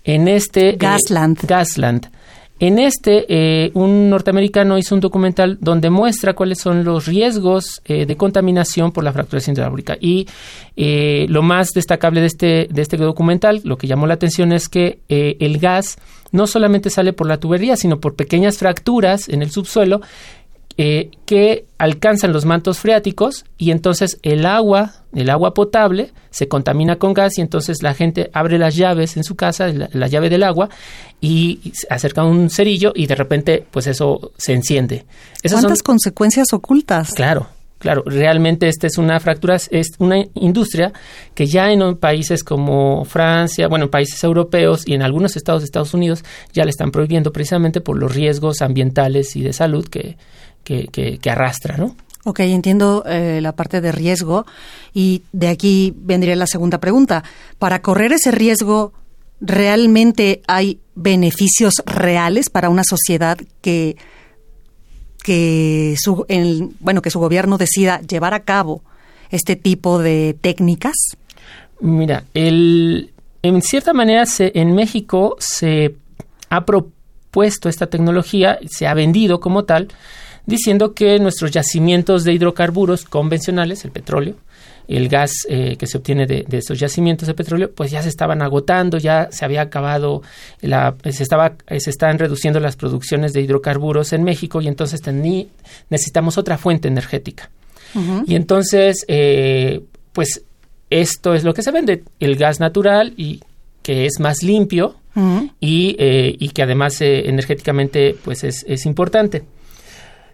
En 0.05 0.29
este... 0.29 0.71
Eh, 0.71 0.77
Gasland. 0.79 1.39
Gasland. 1.47 2.09
En 2.61 2.79
este, 2.79 3.27
eh, 3.29 3.73
un 3.75 4.09
norteamericano 4.09 4.79
hizo 4.79 4.95
un 4.95 5.01
documental 5.01 5.59
donde 5.61 5.91
muestra 5.91 6.35
cuáles 6.35 6.61
son 6.61 6.85
los 6.85 7.07
riesgos 7.07 7.83
eh, 7.85 8.07
de 8.07 8.17
contaminación 8.17 8.93
por 8.93 9.03
la 9.03 9.13
fracturación 9.13 9.57
hidráulica. 9.57 9.97
Y 10.01 10.29
eh, 10.77 11.27
lo 11.29 11.43
más 11.43 11.71
destacable 11.75 12.21
de 12.21 12.27
este, 12.27 12.69
de 12.71 12.83
este 12.83 12.97
documental, 12.97 13.61
lo 13.65 13.77
que 13.77 13.89
llamó 13.89 14.07
la 14.07 14.15
atención 14.15 14.53
es 14.53 14.69
que 14.69 15.01
el 15.09 15.59
gas 15.59 15.99
no 16.31 16.47
solamente 16.47 16.91
sale 16.91 17.13
por 17.13 17.27
la 17.27 17.39
tubería, 17.39 17.77
sino 17.77 17.99
por 17.99 18.15
pequeñas 18.15 18.59
fracturas 18.59 19.29
en 19.29 19.43
el 19.43 19.51
subsuelo 19.51 20.01
eh, 20.77 21.11
que 21.25 21.67
alcanzan 21.79 22.33
los 22.33 22.45
mantos 22.47 22.81
freáticos 22.81 23.45
y 23.59 23.71
entonces 23.71 24.19
el 24.23 24.45
agua, 24.45 24.95
el 25.15 25.31
agua 25.31 25.55
potable, 25.55 26.13
se 26.31 26.49
contamina 26.49 26.97
con 26.97 27.15
gas 27.15 27.39
y 27.39 27.43
entonces 27.43 27.83
la 27.83 27.95
gente 27.95 28.29
abre 28.33 28.59
las 28.59 28.75
llaves 28.75 29.17
en 29.17 29.23
su 29.23 29.37
casa, 29.37 29.69
la, 29.69 30.09
llave 30.09 30.31
del 30.31 30.43
agua, 30.43 30.69
y 31.21 31.73
acerca 31.91 32.25
un 32.25 32.51
cerillo 32.51 32.93
y 32.93 33.07
de 33.07 33.15
repente 33.15 33.65
pues 33.71 33.87
eso 33.87 34.33
se 34.37 34.53
enciende. 34.53 35.05
¿Cuántas 35.49 35.83
consecuencias 35.85 36.53
ocultas? 36.53 37.13
Claro. 37.13 37.47
Claro, 37.79 38.03
realmente 38.07 38.67
esta 38.67 38.87
es 38.87 38.97
una 38.97 39.21
fractura, 39.21 39.57
es 39.57 39.91
una 39.99 40.25
industria 40.35 40.93
que 41.35 41.47
ya 41.47 41.71
en 41.71 41.97
países 41.99 42.43
como 42.43 43.05
Francia, 43.05 43.69
bueno, 43.69 43.85
en 43.85 43.91
países 43.91 44.25
europeos 44.25 44.85
y 44.87 44.95
en 44.95 45.03
algunos 45.03 45.37
estados 45.37 45.61
de 45.61 45.67
Estados 45.67 45.93
Unidos 45.93 46.25
ya 46.55 46.65
le 46.65 46.71
están 46.71 46.91
prohibiendo 46.91 47.31
precisamente 47.31 47.83
por 47.83 47.99
los 47.99 48.15
riesgos 48.15 48.63
ambientales 48.63 49.37
y 49.37 49.43
de 49.43 49.53
salud 49.53 49.87
que, 49.87 50.17
que, 50.65 50.89
que, 50.89 51.31
arrastra, 51.31 51.77
¿no? 51.77 51.95
Ok, 52.25 52.41
entiendo 52.41 53.05
eh, 53.07 53.41
la 53.43 53.53
parte 53.53 53.81
de 53.81 53.93
riesgo 53.93 54.47
y 54.95 55.23
de 55.33 55.49
aquí 55.49 55.93
vendría 55.97 56.35
la 56.37 56.47
segunda 56.47 56.79
pregunta. 56.79 57.23
Para 57.59 57.83
correr 57.83 58.13
ese 58.13 58.31
riesgo, 58.31 58.95
¿realmente 59.41 60.41
hay 60.49 60.81
beneficios 60.95 61.75
reales 61.85 62.49
para 62.49 62.71
una 62.71 62.83
sociedad 62.83 63.39
que, 63.61 63.97
que 65.23 65.97
su, 65.99 66.27
bueno, 66.81 67.03
que 67.03 67.11
su 67.11 67.21
gobierno 67.21 67.59
decida 67.59 68.01
llevar 68.01 68.33
a 68.33 68.45
cabo 68.45 68.83
este 69.31 69.57
tipo 69.57 69.99
de 69.99 70.37
técnicas? 70.41 70.95
Mira, 71.81 72.25
el, 72.33 73.13
en 73.43 73.61
cierta 73.61 73.93
manera 73.93 74.25
se, 74.25 74.53
en 74.55 74.75
México 74.75 75.37
se 75.39 75.97
ha 76.49 76.65
propuesto 76.65 77.69
esta 77.69 77.89
tecnología, 77.89 78.59
se 78.67 78.87
ha 78.87 78.95
vendido 78.95 79.41
como 79.41 79.65
tal, 79.65 79.89
diciendo 80.47 80.95
que 80.95 81.19
nuestros 81.19 81.51
yacimientos 81.51 82.25
de 82.25 82.33
hidrocarburos 82.33 83.05
convencionales, 83.05 83.85
el 83.85 83.91
petróleo, 83.91 84.37
el 84.89 85.09
gas 85.09 85.33
eh, 85.49 85.77
que 85.79 85.87
se 85.87 85.97
obtiene 85.99 86.27
de, 86.27 86.45
estos 86.51 86.79
yacimientos 86.79 87.27
de 87.27 87.35
petróleo, 87.35 87.71
pues 87.71 87.91
ya 87.91 88.03
se 88.03 88.09
estaban 88.09 88.43
agotando, 88.43 88.99
ya 88.99 89.29
se 89.31 89.45
había 89.45 89.63
acabado, 89.63 90.23
la, 90.61 90.95
se, 91.11 91.23
estaba, 91.23 91.55
se 91.79 91.91
están 91.91 92.19
reduciendo 92.19 92.61
las 92.61 92.77
producciones 92.77 93.33
de 93.33 93.41
hidrocarburos 93.41 94.13
en 94.13 94.25
México 94.25 94.61
y 94.61 94.69
entonces 94.69 95.01
necesitamos 95.91 96.39
otra 96.39 96.59
fuente 96.59 96.89
energética. 96.89 97.51
Y 98.27 98.35
entonces, 98.35 99.05
eh, 99.07 99.83
pues 100.13 100.43
esto 100.91 101.33
es 101.33 101.45
lo 101.45 101.55
que 101.55 101.63
se 101.63 101.71
vende, 101.71 102.03
el 102.19 102.35
gas 102.35 102.59
natural 102.59 103.15
y 103.17 103.41
que 103.85 104.07
es 104.07 104.19
más 104.19 104.43
limpio 104.43 104.97
y, 105.61 105.95
eh, 106.01 106.35
y, 106.37 106.49
que 106.49 106.63
además 106.65 107.01
energéticamente 107.01 108.17
pues 108.25 108.43
es, 108.43 108.65
es 108.67 108.85
importante. 108.85 109.45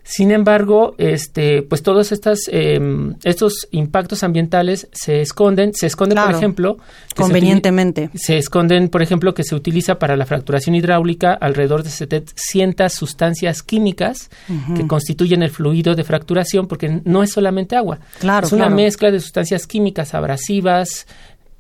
Sin 0.03 0.31
embargo, 0.31 0.95
este, 0.99 1.63
pues 1.63 1.83
todos 1.83 2.13
estas, 2.13 2.41
em, 2.49 3.15
estos 3.25 3.69
impactos 3.71 4.23
ambientales 4.23 4.89
se 4.93 5.21
esconden, 5.21 5.73
se 5.75 5.87
esconden, 5.87 6.19
por 6.19 6.35
ejemplo, 6.35 6.79
convenientemente. 7.17 8.11
Se, 8.15 8.39
esconden, 8.39 8.89
por 8.89 9.03
ejemplo, 9.03 9.35
que 9.35 9.45
se 9.45 9.55
utiliza 9.55 9.99
para 9.99 10.17
la 10.17 10.27
fracturación 10.27 10.75
hidráulica 10.75 11.35
alrededor 11.35 11.83
de 11.83 11.91
700 11.91 12.93
sustancias 12.93 13.63
químicas 13.63 14.31
que 14.75 14.87
constituyen 14.87 15.43
el 15.43 15.51
fluido 15.51 15.95
de 15.95 16.05
fracturación, 16.05 16.67
porque 16.67 17.01
no 17.05 17.23
es 17.23 17.33
solamente 17.33 17.77
agua. 17.77 18.01
Claro, 18.19 18.47
es 18.47 18.53
una 18.53 18.69
mezcla 18.69 19.11
de 19.11 19.21
sustancias 19.21 19.67
químicas 19.67 20.15
abrasivas, 20.15 21.07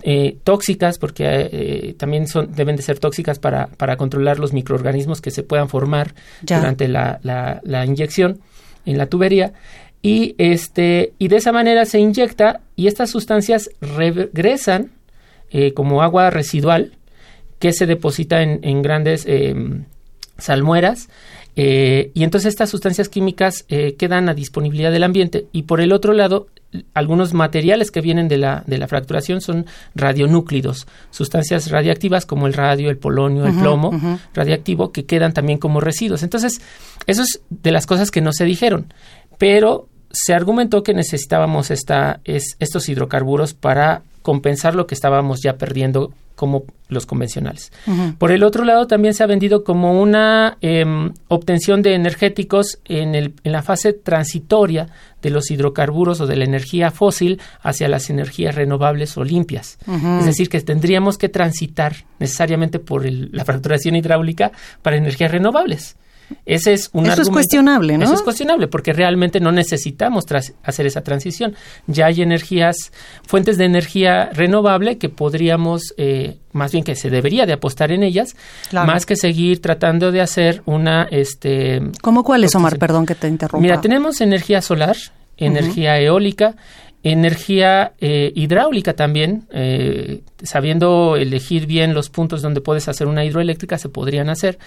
eh, 0.02 0.38
tóxicas, 0.44 0.98
porque 0.98 1.24
eh, 1.26 1.94
también 1.98 2.26
son, 2.26 2.54
deben 2.54 2.76
de 2.76 2.82
ser 2.82 2.98
tóxicas 2.98 3.38
para, 3.38 3.66
para, 3.66 3.96
controlar 3.96 4.38
los 4.38 4.52
microorganismos 4.52 5.20
que 5.20 5.30
se 5.30 5.42
puedan 5.42 5.68
formar 5.68 6.14
durante 6.42 6.88
la, 6.88 7.20
la, 7.22 7.84
inyección 7.84 8.40
en 8.86 8.98
la 8.98 9.06
tubería. 9.06 9.52
Y, 10.02 10.34
este, 10.38 11.12
y 11.18 11.28
de 11.28 11.36
esa 11.36 11.52
manera 11.52 11.84
se 11.84 11.98
inyecta 11.98 12.60
y 12.76 12.86
estas 12.86 13.10
sustancias 13.10 13.70
regresan 13.80 14.90
eh, 15.50 15.74
como 15.74 16.02
agua 16.02 16.30
residual 16.30 16.92
que 17.58 17.72
se 17.72 17.84
deposita 17.84 18.42
en, 18.42 18.60
en 18.62 18.80
grandes 18.80 19.26
salmueras 20.38 21.10
y 21.54 22.24
entonces 22.24 22.48
estas 22.48 22.70
sustancias 22.70 23.10
químicas 23.10 23.66
quedan 23.98 24.30
a 24.30 24.34
disponibilidad 24.34 24.90
del 24.90 25.04
ambiente 25.04 25.46
y 25.52 25.64
por 25.64 25.82
el 25.82 25.92
otro 25.92 26.14
lado 26.14 26.46
algunos 26.94 27.34
materiales 27.34 27.90
que 27.90 28.00
vienen 28.00 28.28
de 28.28 28.38
la, 28.38 28.62
de 28.66 28.78
la 28.78 28.86
fracturación 28.86 29.40
son 29.40 29.66
radionúclidos, 29.94 30.86
sustancias 31.10 31.70
radiactivas 31.70 32.26
como 32.26 32.46
el 32.46 32.54
radio, 32.54 32.90
el 32.90 32.98
polonio, 32.98 33.46
el 33.46 33.54
plomo 33.58 33.90
radiactivo, 34.34 34.92
que 34.92 35.04
quedan 35.04 35.32
también 35.32 35.58
como 35.58 35.80
residuos. 35.80 36.22
Entonces, 36.22 36.60
eso 37.06 37.22
es 37.22 37.40
de 37.50 37.72
las 37.72 37.86
cosas 37.86 38.10
que 38.10 38.20
no 38.20 38.32
se 38.32 38.44
dijeron, 38.44 38.92
pero 39.38 39.88
se 40.12 40.34
argumentó 40.34 40.82
que 40.82 40.94
necesitábamos 40.94 41.70
esta, 41.70 42.20
es, 42.24 42.56
estos 42.58 42.88
hidrocarburos 42.88 43.54
para 43.54 44.02
compensar 44.22 44.74
lo 44.74 44.86
que 44.86 44.94
estábamos 44.94 45.40
ya 45.42 45.56
perdiendo 45.56 46.12
como 46.40 46.64
los 46.88 47.04
convencionales. 47.04 47.70
Por 48.16 48.32
el 48.32 48.44
otro 48.44 48.64
lado, 48.64 48.86
también 48.86 49.12
se 49.12 49.22
ha 49.22 49.26
vendido 49.26 49.62
como 49.62 50.00
una 50.00 50.56
em, 50.62 51.12
obtención 51.28 51.82
de 51.82 51.94
energéticos 51.94 52.78
en, 52.86 53.14
el, 53.14 53.34
en 53.44 53.52
la 53.52 53.62
fase 53.62 53.92
transitoria 53.92 54.88
de 55.20 55.28
los 55.28 55.50
hidrocarburos 55.50 56.18
o 56.22 56.26
de 56.26 56.36
la 56.36 56.44
energía 56.44 56.90
fósil 56.90 57.42
hacia 57.60 57.88
las 57.88 58.08
energías 58.08 58.54
renovables 58.54 59.18
o 59.18 59.22
limpias. 59.22 59.76
Es 59.86 60.24
decir, 60.24 60.48
que 60.48 60.62
tendríamos 60.62 61.18
que 61.18 61.28
transitar 61.28 62.06
necesariamente 62.18 62.78
por 62.78 63.04
la 63.04 63.44
fracturación 63.44 63.96
hidráulica 63.96 64.50
para 64.80 64.96
energías 64.96 65.30
renovables. 65.30 65.96
Ese 66.46 66.72
es 66.72 66.90
un 66.92 67.06
Eso 67.06 67.22
es 67.22 67.30
cuestionable, 67.30 67.96
¿no? 67.98 68.04
Eso 68.04 68.14
es 68.14 68.22
cuestionable 68.22 68.68
porque 68.68 68.92
realmente 68.92 69.40
no 69.40 69.52
necesitamos 69.52 70.24
hacer 70.62 70.86
esa 70.86 71.02
transición. 71.02 71.54
Ya 71.86 72.06
hay 72.06 72.22
energías, 72.22 72.92
fuentes 73.26 73.58
de 73.58 73.64
energía 73.64 74.30
renovable 74.32 74.98
que 74.98 75.08
podríamos, 75.08 75.94
eh, 75.96 76.38
más 76.52 76.72
bien 76.72 76.84
que 76.84 76.94
se 76.94 77.10
debería 77.10 77.46
de 77.46 77.52
apostar 77.52 77.92
en 77.92 78.02
ellas, 78.02 78.36
más 78.72 79.06
que 79.06 79.16
seguir 79.16 79.60
tratando 79.60 80.12
de 80.12 80.20
hacer 80.20 80.62
una... 80.66 81.08
Este, 81.10 81.80
¿Cómo 82.02 82.24
cuáles, 82.24 82.54
Omar? 82.54 82.78
Perdón 82.78 83.06
que 83.06 83.14
te 83.14 83.28
interrumpa. 83.28 83.62
Mira, 83.62 83.80
tenemos 83.80 84.20
energía 84.20 84.62
solar, 84.62 84.96
energía 85.36 85.98
eólica, 86.00 86.56
energía 87.02 87.94
eh, 88.00 88.32
hidráulica 88.34 88.94
también, 88.94 89.44
eh, 89.52 90.22
sabiendo 90.42 91.16
elegir 91.16 91.66
bien 91.66 91.94
los 91.94 92.10
puntos 92.10 92.42
donde 92.42 92.60
puedes 92.60 92.88
hacer 92.88 93.06
una 93.06 93.24
hidroeléctrica, 93.24 93.78
se 93.78 93.88
podrían 93.88 94.28
hacer. 94.28 94.58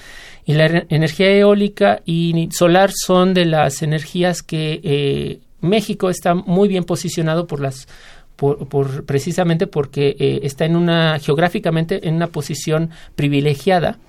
Y 0.46 0.54
la 0.54 0.86
energía 0.90 1.30
eólica 1.30 2.02
y 2.06 2.50
solar 2.52 2.92
son 2.92 3.34
de 3.34 3.46
las 3.46 3.84
energías 3.84 4.42
que 4.42 4.82
eh, 4.84 5.40
México 5.62 6.10
está 6.10 6.34
muy 6.34 6.68
bien 6.68 6.84
posicionado 6.84 7.48
por 7.48 7.60
las 7.60 7.88
por, 8.36 9.06
precisamente 9.06 9.68
porque 9.68 10.42
está 10.42 10.66
en 10.66 10.76
una 10.76 11.20
geográficamente 11.20 12.08
en 12.08 12.16
una 12.16 12.28
posición 12.28 12.90
privilegiada. 13.16 14.00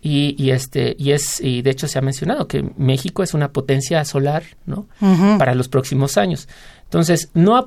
Y, 0.00 0.36
y, 0.38 0.50
este 0.50 0.94
y 0.98 1.12
es 1.12 1.40
y 1.40 1.62
de 1.62 1.70
hecho 1.70 1.88
se 1.88 1.98
ha 1.98 2.02
mencionado 2.02 2.46
que 2.46 2.62
México 2.76 3.22
es 3.22 3.32
una 3.32 3.52
potencia 3.52 4.04
solar 4.04 4.42
no 4.66 4.86
para 5.38 5.54
los 5.54 5.68
próximos 5.68 6.18
años 6.18 6.46
entonces, 6.84 7.30
no 7.34 7.58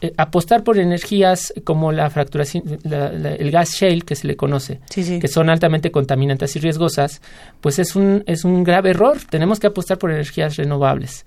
eh, 0.00 0.12
apostar 0.16 0.64
por 0.64 0.78
energías 0.78 1.52
como 1.64 1.92
la 1.92 2.08
fracturación, 2.10 2.78
el 2.84 3.50
gas 3.50 3.70
shale 3.72 4.02
que 4.02 4.14
se 4.14 4.26
le 4.26 4.36
conoce, 4.36 4.80
que 4.94 5.28
son 5.28 5.50
altamente 5.50 5.90
contaminantes 5.90 6.54
y 6.56 6.60
riesgosas, 6.60 7.20
pues 7.60 7.78
es 7.78 7.96
un, 7.96 8.22
es 8.26 8.44
un 8.44 8.64
grave 8.64 8.90
error. 8.90 9.18
Tenemos 9.28 9.58
que 9.58 9.66
apostar 9.66 9.98
por 9.98 10.10
energías 10.10 10.56
renovables. 10.56 11.24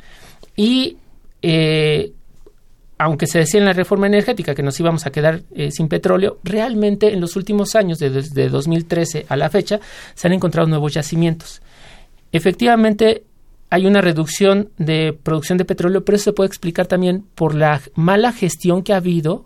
Y 0.56 0.98
eh, 1.42 2.13
aunque 2.98 3.25
se 3.25 3.40
decía 3.40 3.60
en 3.60 3.66
la 3.66 3.74
reforma 3.74 4.06
energética 4.06 4.54
que 4.54 4.62
nos 4.62 4.80
íbamos 4.80 5.08
a 5.08 5.12
quedar 5.12 5.42
eh, 5.56 5.72
sin 5.72 5.88
petróleo, 5.88 6.38
realmente 6.44 7.12
en 7.12 7.20
los 7.20 7.36
últimos 7.36 7.75
años, 7.75 7.98
desde 7.98 8.48
2013 8.48 9.25
a 9.28 9.36
la 9.38 9.50
fecha, 9.50 9.80
se 10.13 10.28
han 10.28 10.34
encontrado 10.34 10.68
nuevos 10.68 10.94
yacimientos. 10.94 11.62
Efectivamente, 12.32 13.24
hay 13.72 13.88
una 13.88 14.01
reducción 14.01 14.70
de 14.78 15.18
producción 15.24 15.58
de 15.58 15.66
petróleo, 15.66 16.04
pero 16.04 16.18
eso 16.18 16.25
se 16.25 16.34
puede 16.34 16.48
explicar 16.48 16.88
también 16.88 17.24
por 17.36 17.56
la 17.56 17.82
mala 17.96 18.34
gestión 18.34 18.84
que 18.84 18.94
ha 18.94 18.98
habido 18.98 19.46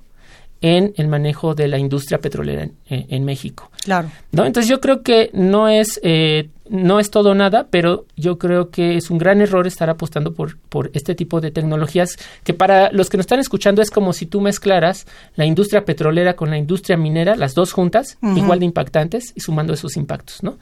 en 0.62 0.94
el 0.98 1.08
manejo 1.08 1.54
de 1.54 1.68
la 1.68 1.78
industria 1.78 2.20
petrolera 2.20 2.68
en, 2.90 3.24
México. 3.24 3.70
Claro. 3.84 4.10
¿no? 4.32 4.46
Entonces 4.46 4.68
yo 4.68 4.82
creo 4.82 5.04
que 5.04 5.30
no 5.34 5.70
es, 5.70 6.00
eh, 6.02 6.50
no 6.68 7.00
es 7.00 7.12
todo 7.12 7.36
nada, 7.36 7.68
pero 7.70 8.06
yo 8.16 8.40
creo 8.40 8.72
que 8.72 8.98
es 8.98 9.12
un 9.12 9.20
gran 9.20 9.42
error 9.42 9.68
estar 9.68 9.92
apostando 9.92 10.34
por, 10.34 10.58
por 10.58 10.90
este 10.96 11.14
tipo 11.14 11.40
de 11.40 11.52
tecnologías 11.52 12.18
que 12.44 12.56
para 12.56 12.92
los 12.92 13.12
que 13.12 13.18
nos 13.18 13.26
están 13.26 13.40
escuchando 13.40 13.84
es 13.84 13.92
como 13.92 14.12
si 14.12 14.26
tú 14.26 14.42
mezclaras 14.42 15.06
la 15.36 15.46
industria 15.46 15.86
petrolera 15.86 16.36
con 16.36 16.50
la 16.50 16.58
industria 16.58 16.98
minera, 16.98 17.36
las 17.36 17.54
dos 17.54 17.74
juntas, 17.74 18.18
igual 18.36 18.58
de 18.58 18.66
impactantes 18.66 19.34
y 19.36 19.42
sumando 19.42 19.74
esos 19.74 19.96
impactos, 19.98 20.42
¿no? 20.42 20.58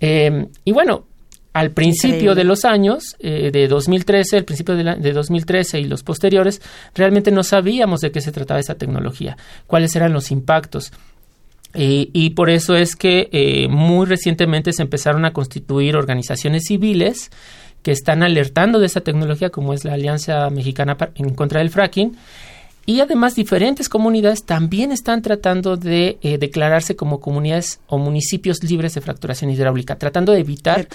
Eh, 0.00 0.48
y 0.64 0.72
bueno, 0.72 1.06
al 1.52 1.72
principio 1.72 2.34
de 2.34 2.44
los 2.44 2.64
años, 2.64 3.16
eh, 3.18 3.50
de 3.52 3.66
2013, 3.66 4.36
el 4.36 4.44
principio 4.44 4.76
de, 4.76 4.96
de, 4.96 5.12
2013 5.12 5.80
y 5.80 5.84
los 5.84 6.02
posteriores, 6.02 6.62
realmente 6.94 7.30
no 7.30 7.42
sabíamos 7.42 8.00
de 8.00 8.12
qué 8.12 8.20
se 8.20 8.32
trataba 8.32 8.60
esa 8.60 8.76
tecnología, 8.76 9.36
cuáles 9.66 9.94
eran 9.96 10.12
los 10.12 10.30
impactos. 10.30 10.92
y 11.72 12.30
por 12.30 12.50
eso 12.50 12.74
es 12.74 12.96
que 12.96 13.28
eh, 13.32 13.68
muy 13.68 14.06
recientemente 14.06 14.72
se 14.72 14.82
empezaron 14.82 15.24
a 15.24 15.32
constituir 15.32 15.96
organizaciones 15.96 16.64
civiles 16.66 17.30
que 17.82 17.92
están 17.92 18.22
alertando 18.22 18.78
de 18.78 18.86
esa 18.86 19.00
tecnología, 19.00 19.50
como 19.50 19.72
es 19.72 19.84
la 19.84 19.94
Alianza 19.94 20.50
Mexicana 20.50 20.96
en 21.14 21.34
contra 21.34 21.60
del 21.60 21.70
Fracking, 21.70 22.16
y 22.90 23.00
además 23.00 23.36
diferentes 23.36 23.88
comunidades 23.88 24.42
también 24.42 24.90
están 24.90 25.22
tratando 25.22 25.76
de 25.76 26.18
eh, 26.22 26.38
declararse 26.38 26.96
como 26.96 27.20
comunidades 27.20 27.78
o 27.86 27.98
municipios 27.98 28.64
libres 28.64 28.94
de 28.94 29.00
fracturación 29.00 29.48
hidráulica, 29.48 29.96
tratando 29.96 30.32
de 30.32 30.40
evitar 30.40 30.88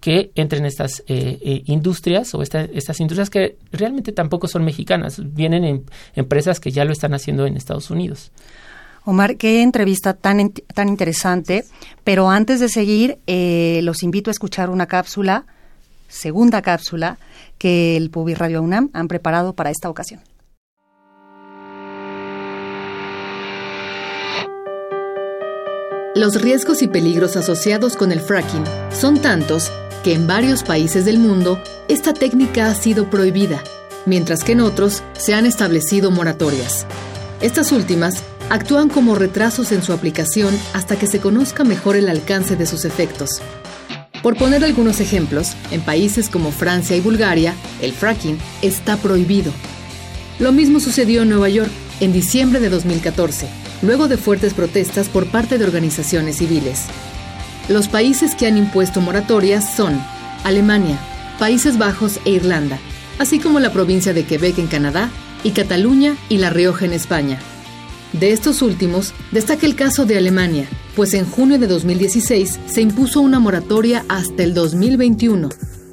que 0.00 0.30
entren 0.34 0.64
estas 0.64 1.00
eh, 1.08 1.38
eh, 1.42 1.62
industrias 1.66 2.34
o 2.34 2.40
estas 2.40 3.00
industrias 3.00 3.28
que 3.28 3.58
realmente 3.70 4.12
tampoco 4.12 4.48
son 4.48 4.64
mexicanas, 4.64 5.20
vienen 5.34 5.64
en 5.64 5.84
empresas 6.14 6.58
que 6.58 6.70
ya 6.70 6.86
lo 6.86 6.92
están 6.92 7.12
haciendo 7.12 7.44
en 7.44 7.58
Estados 7.58 7.90
Unidos. 7.90 8.32
Omar, 9.04 9.36
qué 9.36 9.60
entrevista 9.60 10.14
tan, 10.14 10.52
tan 10.52 10.88
interesante, 10.88 11.66
pero 12.02 12.30
antes 12.30 12.60
de 12.60 12.70
seguir, 12.70 13.18
los 13.26 14.02
invito 14.02 14.30
a 14.30 14.32
escuchar 14.32 14.70
una 14.70 14.86
cápsula, 14.86 15.44
segunda 16.08 16.62
cápsula, 16.62 17.18
que 17.58 17.98
el 17.98 18.08
Pubi 18.08 18.32
Radio 18.32 18.62
UNAM 18.62 18.88
han 18.94 19.06
preparado 19.06 19.52
para 19.52 19.70
esta 19.70 19.90
ocasión. 19.90 20.22
Los 26.14 26.42
riesgos 26.42 26.82
y 26.82 26.88
peligros 26.88 27.36
asociados 27.36 27.96
con 27.96 28.12
el 28.12 28.20
fracking 28.20 28.64
son 28.92 29.18
tantos 29.18 29.72
que 30.04 30.12
en 30.12 30.26
varios 30.26 30.62
países 30.62 31.06
del 31.06 31.18
mundo 31.18 31.58
esta 31.88 32.12
técnica 32.12 32.66
ha 32.66 32.74
sido 32.74 33.08
prohibida, 33.08 33.64
mientras 34.04 34.44
que 34.44 34.52
en 34.52 34.60
otros 34.60 35.02
se 35.14 35.32
han 35.32 35.46
establecido 35.46 36.10
moratorias. 36.10 36.86
Estas 37.40 37.72
últimas 37.72 38.22
actúan 38.50 38.90
como 38.90 39.14
retrasos 39.14 39.72
en 39.72 39.82
su 39.82 39.94
aplicación 39.94 40.54
hasta 40.74 40.96
que 40.96 41.06
se 41.06 41.18
conozca 41.18 41.64
mejor 41.64 41.96
el 41.96 42.10
alcance 42.10 42.56
de 42.56 42.66
sus 42.66 42.84
efectos. 42.84 43.40
Por 44.22 44.36
poner 44.36 44.64
algunos 44.64 45.00
ejemplos, 45.00 45.54
en 45.70 45.80
países 45.80 46.28
como 46.28 46.52
Francia 46.52 46.94
y 46.94 47.00
Bulgaria, 47.00 47.54
el 47.80 47.92
fracking 47.92 48.38
está 48.60 48.98
prohibido. 48.98 49.50
Lo 50.38 50.52
mismo 50.52 50.78
sucedió 50.78 51.22
en 51.22 51.30
Nueva 51.30 51.48
York 51.48 51.70
en 52.00 52.12
diciembre 52.12 52.60
de 52.60 52.68
2014, 52.68 53.61
luego 53.82 54.08
de 54.08 54.16
fuertes 54.16 54.54
protestas 54.54 55.08
por 55.08 55.26
parte 55.26 55.58
de 55.58 55.64
organizaciones 55.64 56.36
civiles. 56.38 56.84
Los 57.68 57.88
países 57.88 58.34
que 58.34 58.46
han 58.46 58.56
impuesto 58.56 59.00
moratorias 59.00 59.76
son 59.76 60.00
Alemania, 60.44 60.98
Países 61.38 61.78
Bajos 61.78 62.18
e 62.24 62.30
Irlanda, 62.30 62.78
así 63.18 63.38
como 63.38 63.60
la 63.60 63.72
provincia 63.72 64.12
de 64.12 64.24
Quebec 64.24 64.58
en 64.58 64.66
Canadá 64.66 65.10
y 65.44 65.50
Cataluña 65.50 66.16
y 66.28 66.38
La 66.38 66.50
Rioja 66.50 66.84
en 66.84 66.92
España. 66.92 67.38
De 68.12 68.32
estos 68.32 68.62
últimos, 68.62 69.14
destaca 69.30 69.64
el 69.64 69.74
caso 69.74 70.04
de 70.04 70.18
Alemania, 70.18 70.68
pues 70.94 71.14
en 71.14 71.24
junio 71.24 71.58
de 71.58 71.66
2016 71.66 72.60
se 72.66 72.80
impuso 72.82 73.20
una 73.20 73.38
moratoria 73.38 74.04
hasta 74.08 74.42
el 74.42 74.54
2021, 74.54 75.48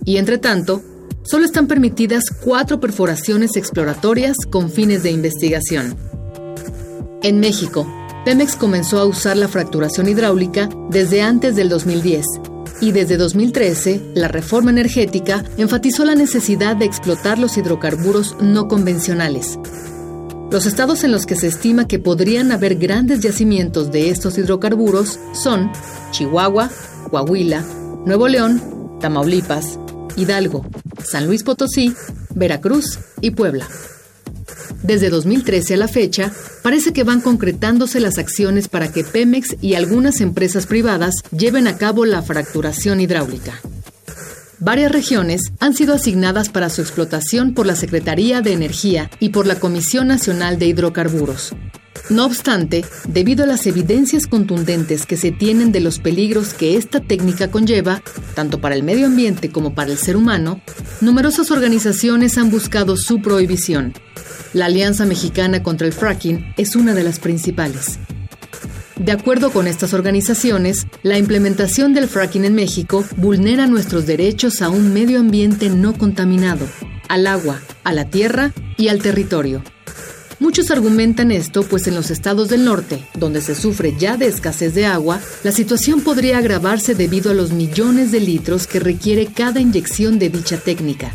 y 0.05 0.17
entre 0.17 0.37
tanto, 0.37 0.83
solo 1.23 1.45
están 1.45 1.67
permitidas 1.67 2.25
cuatro 2.43 2.79
perforaciones 2.79 3.55
exploratorias 3.55 4.35
con 4.49 4.69
fines 4.69 5.03
de 5.03 5.11
investigación. 5.11 5.95
En 7.21 7.39
México, 7.39 7.85
Pemex 8.23 8.55
comenzó 8.55 8.99
a 8.99 9.05
usar 9.05 9.35
la 9.35 9.47
fracturación 9.47 10.07
hidráulica 10.07 10.69
desde 10.89 11.21
antes 11.21 11.55
del 11.55 11.67
2010 11.67 12.25
y 12.81 12.91
desde 12.93 13.17
2013 13.17 14.11
la 14.15 14.29
reforma 14.29 14.71
energética 14.71 15.43
enfatizó 15.57 16.05
la 16.05 16.15
necesidad 16.15 16.77
de 16.77 16.85
explotar 16.85 17.37
los 17.37 17.57
hidrocarburos 17.57 18.37
no 18.39 18.69
convencionales, 18.69 19.59
los 20.51 20.65
estados 20.65 21.03
en 21.03 21.11
los 21.11 21.27
que 21.27 21.35
se 21.35 21.47
estima 21.47 21.87
que 21.87 21.99
podrían 21.99 22.51
haber 22.51 22.75
grandes 22.75 23.19
yacimientos 23.19 23.91
de 23.91 24.09
estos 24.09 24.37
hidrocarburos 24.37 25.19
son 25.33 25.71
Chihuahua, 26.09 26.71
Coahuila, 27.11 27.63
Nuevo 28.05 28.27
León, 28.27 28.97
Tamaulipas, 28.99 29.77
Hidalgo, 30.15 30.65
San 31.03 31.27
Luis 31.27 31.43
Potosí, 31.43 31.93
Veracruz 32.33 32.97
y 33.21 33.31
Puebla. 33.31 33.67
Desde 34.89 35.11
2013 35.11 35.75
a 35.75 35.77
la 35.77 35.87
fecha, 35.87 36.33
parece 36.63 36.93
que 36.93 37.03
van 37.03 37.21
concretándose 37.21 37.99
las 37.99 38.17
acciones 38.17 38.69
para 38.69 38.91
que 38.91 39.03
Pemex 39.03 39.55
y 39.61 39.75
algunas 39.75 40.19
empresas 40.19 40.65
privadas 40.65 41.13
lleven 41.29 41.67
a 41.67 41.77
cabo 41.77 42.05
la 42.05 42.23
fracturación 42.23 42.99
hidráulica. 42.99 43.61
Varias 44.57 44.91
regiones 44.91 45.51
han 45.59 45.75
sido 45.75 45.93
asignadas 45.93 46.49
para 46.49 46.71
su 46.71 46.81
explotación 46.81 47.53
por 47.53 47.67
la 47.67 47.75
Secretaría 47.75 48.41
de 48.41 48.53
Energía 48.53 49.11
y 49.19 49.29
por 49.29 49.45
la 49.45 49.59
Comisión 49.59 50.07
Nacional 50.07 50.57
de 50.57 50.65
Hidrocarburos. 50.65 51.53
No 52.09 52.25
obstante, 52.25 52.83
debido 53.07 53.43
a 53.43 53.47
las 53.47 53.67
evidencias 53.67 54.25
contundentes 54.25 55.05
que 55.05 55.17
se 55.17 55.31
tienen 55.31 55.71
de 55.71 55.81
los 55.81 55.99
peligros 55.99 56.55
que 56.55 56.77
esta 56.77 56.99
técnica 56.99 57.51
conlleva, 57.51 58.01
tanto 58.33 58.59
para 58.59 58.73
el 58.73 58.81
medio 58.81 59.05
ambiente 59.05 59.51
como 59.51 59.75
para 59.75 59.91
el 59.91 59.99
ser 59.99 60.17
humano, 60.17 60.59
numerosas 60.99 61.51
organizaciones 61.51 62.39
han 62.39 62.49
buscado 62.49 62.97
su 62.97 63.21
prohibición. 63.21 63.93
La 64.53 64.65
Alianza 64.65 65.05
Mexicana 65.05 65.61
contra 65.61 65.85
el 65.85 65.93
Fracking 65.93 66.53
es 66.57 66.75
una 66.75 66.95
de 66.95 67.03
las 67.03 67.19
principales. 67.19 67.99
De 68.97 69.11
acuerdo 69.11 69.51
con 69.51 69.67
estas 69.67 69.93
organizaciones, 69.93 70.87
la 71.03 71.19
implementación 71.19 71.93
del 71.93 72.07
fracking 72.07 72.45
en 72.45 72.55
México 72.55 73.05
vulnera 73.15 73.67
nuestros 73.67 74.05
derechos 74.07 74.61
a 74.61 74.69
un 74.69 74.91
medio 74.91 75.19
ambiente 75.19 75.69
no 75.69 75.93
contaminado, 75.93 76.67
al 77.07 77.27
agua, 77.27 77.61
a 77.83 77.93
la 77.93 78.09
tierra 78.09 78.51
y 78.75 78.87
al 78.87 79.01
territorio. 79.01 79.63
Muchos 80.39 80.71
argumentan 80.71 81.31
esto, 81.31 81.63
pues 81.63 81.87
en 81.87 81.95
los 81.95 82.09
estados 82.09 82.49
del 82.49 82.65
norte, 82.65 83.05
donde 83.13 83.41
se 83.41 83.55
sufre 83.55 83.95
ya 83.99 84.17
de 84.17 84.27
escasez 84.27 84.73
de 84.73 84.85
agua, 84.85 85.19
la 85.43 85.51
situación 85.51 86.01
podría 86.01 86.39
agravarse 86.39 86.95
debido 86.95 87.29
a 87.29 87.35
los 87.35 87.51
millones 87.51 88.11
de 88.11 88.19
litros 88.19 88.65
que 88.65 88.79
requiere 88.79 89.27
cada 89.27 89.59
inyección 89.59 90.17
de 90.17 90.29
dicha 90.29 90.57
técnica. 90.57 91.13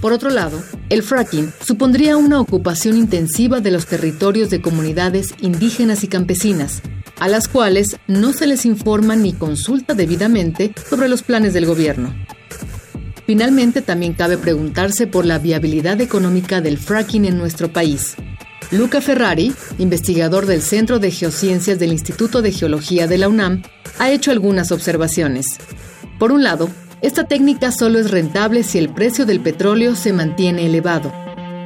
Por 0.00 0.12
otro 0.14 0.30
lado, 0.30 0.62
el 0.88 1.02
fracking 1.02 1.52
supondría 1.64 2.16
una 2.16 2.40
ocupación 2.40 2.96
intensiva 2.96 3.60
de 3.60 3.70
los 3.70 3.86
territorios 3.86 4.48
de 4.48 4.62
comunidades 4.62 5.34
indígenas 5.40 6.04
y 6.04 6.08
campesinas, 6.08 6.80
a 7.18 7.28
las 7.28 7.48
cuales 7.48 7.98
no 8.06 8.32
se 8.32 8.46
les 8.46 8.64
informa 8.64 9.14
ni 9.14 9.34
consulta 9.34 9.94
debidamente 9.94 10.72
sobre 10.88 11.08
los 11.08 11.22
planes 11.22 11.52
del 11.52 11.66
gobierno. 11.66 12.14
Finalmente, 13.26 13.82
también 13.82 14.14
cabe 14.14 14.38
preguntarse 14.38 15.06
por 15.06 15.26
la 15.26 15.38
viabilidad 15.38 16.00
económica 16.00 16.60
del 16.60 16.78
fracking 16.78 17.26
en 17.26 17.36
nuestro 17.38 17.72
país. 17.72 18.16
Luca 18.72 19.00
Ferrari, 19.00 19.52
investigador 19.78 20.46
del 20.46 20.62
Centro 20.62 20.98
de 20.98 21.10
Geociencias 21.10 21.78
del 21.78 21.92
Instituto 21.92 22.40
de 22.40 22.52
Geología 22.52 23.06
de 23.06 23.18
la 23.18 23.28
UNAM, 23.28 23.62
ha 23.98 24.10
hecho 24.10 24.30
algunas 24.30 24.72
observaciones. 24.72 25.58
Por 26.18 26.32
un 26.32 26.42
lado, 26.42 26.70
esta 27.02 27.24
técnica 27.24 27.72
solo 27.72 27.98
es 27.98 28.10
rentable 28.10 28.62
si 28.62 28.78
el 28.78 28.90
precio 28.90 29.24
del 29.24 29.40
petróleo 29.40 29.96
se 29.96 30.12
mantiene 30.12 30.66
elevado. 30.66 31.10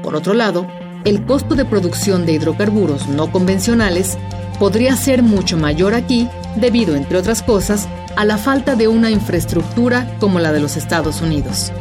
Por 0.03 0.15
otro 0.15 0.33
lado, 0.33 0.67
el 1.05 1.25
costo 1.27 1.55
de 1.55 1.65
producción 1.65 2.25
de 2.25 2.33
hidrocarburos 2.33 3.09
no 3.09 3.33
convencionales 3.33 4.17
podría 4.59 4.97
ser 4.97 5.23
mucho 5.23 5.57
mayor 5.57 5.95
aquí 5.95 6.29
debido, 6.57 6.95
entre 6.95 7.19
otras 7.19 7.43
cosas, 7.43 7.89
a 8.17 8.25
la 8.25 8.39
falta 8.39 8.77
de 8.77 8.87
una 8.87 9.11
infraestructura 9.11 10.09
como 10.21 10.39
la 10.39 10.53
de 10.53 10.61
los 10.61 10.77
Estados 10.77 11.21
Unidos. 11.21 11.73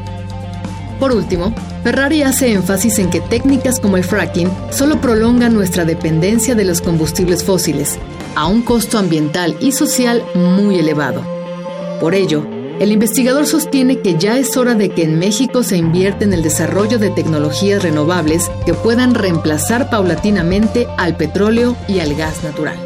Por 1.00 1.12
último, 1.12 1.54
Ferrari 1.84 2.24
hace 2.24 2.54
énfasis 2.54 2.98
en 2.98 3.10
que 3.10 3.22
técnicas 3.22 3.80
como 3.80 3.98
el 3.98 4.04
fracking 4.04 4.50
solo 4.72 5.00
prolongan 5.00 5.54
nuestra 5.54 5.86
dependencia 5.86 6.56
de 6.56 6.66
los 6.66 6.82
combustibles 6.82 7.44
fósiles, 7.44 8.00
a 8.36 8.48
un 8.48 8.64
costo 8.64 8.98
ambiental 8.98 9.56
y 9.60 9.74
social 9.74 10.24
muy 10.34 10.80
elevado. 10.80 11.22
Por 12.00 12.16
ello, 12.16 12.48
el 12.80 12.92
investigador 12.92 13.46
sostiene 13.46 14.02
que 14.02 14.18
ya 14.18 14.38
es 14.38 14.58
hora 14.58 14.74
de 14.74 14.90
que 14.90 15.04
en 15.04 15.20
México 15.20 15.64
se 15.64 15.78
invierta 15.78 16.26
en 16.26 16.34
el 16.34 16.44
desarrollo 16.44 17.00
de 17.00 17.12
tecnologías 17.12 17.84
renovables 17.84 18.50
que 18.66 18.74
puedan 18.74 19.16
reemplazar 19.16 19.90
paulatinamente 19.90 20.88
al 20.98 21.16
petróleo 21.16 21.76
y 21.88 22.00
al 22.00 22.16
gas 22.16 22.44
natural. 22.44 22.78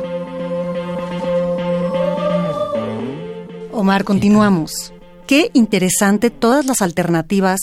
Omar, 3.71 4.03
continuamos. 4.03 4.93
Qué 5.25 5.51
interesante 5.53 6.29
todas 6.29 6.65
las 6.65 6.81
alternativas, 6.81 7.59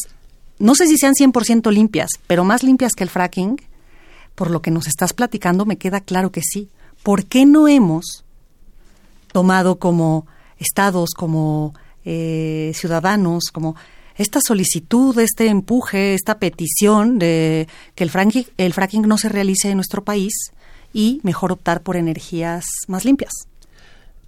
no 0.59 0.75
sé 0.75 0.87
si 0.87 0.97
sean 0.97 1.15
100% 1.15 1.73
limpias, 1.73 2.09
pero 2.27 2.45
más 2.45 2.63
limpias 2.63 2.93
que 2.93 3.05
el 3.05 3.11
fracking. 3.11 3.61
Por 4.35 4.51
lo 4.51 4.63
que 4.63 4.71
nos 4.71 4.87
estás 4.87 5.13
platicando 5.13 5.67
me 5.67 5.77
queda 5.77 6.01
claro 6.01 6.31
que 6.31 6.41
sí. 6.43 6.69
¿Por 7.03 7.27
qué 7.27 7.47
no 7.47 7.69
hemos 7.69 8.25
tomado 9.33 9.79
como 9.79 10.27
estados, 10.59 11.11
como 11.11 11.75
eh, 12.05 12.73
ciudadanos, 12.75 13.45
como 13.53 13.77
esta 14.17 14.41
solicitud, 14.47 15.19
este 15.19 15.49
empuje, 15.49 16.15
esta 16.15 16.39
petición 16.39 17.19
de 17.19 17.69
que 17.95 18.05
el 18.05 18.11
fracking, 18.11 18.47
el 18.59 18.73
fracking 18.73 19.03
no 19.03 19.19
se 19.19 19.29
realice 19.29 19.71
en 19.71 19.77
nuestro 19.77 20.05
país 20.05 20.53
y 20.93 21.21
mejor 21.23 21.53
optar 21.53 21.83
por 21.83 21.97
energías 21.97 22.65
más 22.87 23.05
limpias. 23.05 23.33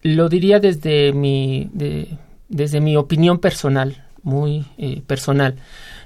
Lo 0.03 0.29
diría 0.29 0.59
desde 0.59 1.13
mi, 1.13 1.71
desde 2.49 2.81
mi 2.81 2.97
opinión 2.97 3.39
personal, 3.39 4.05
muy 4.23 4.67
eh, 4.79 5.03
personal. 5.07 5.57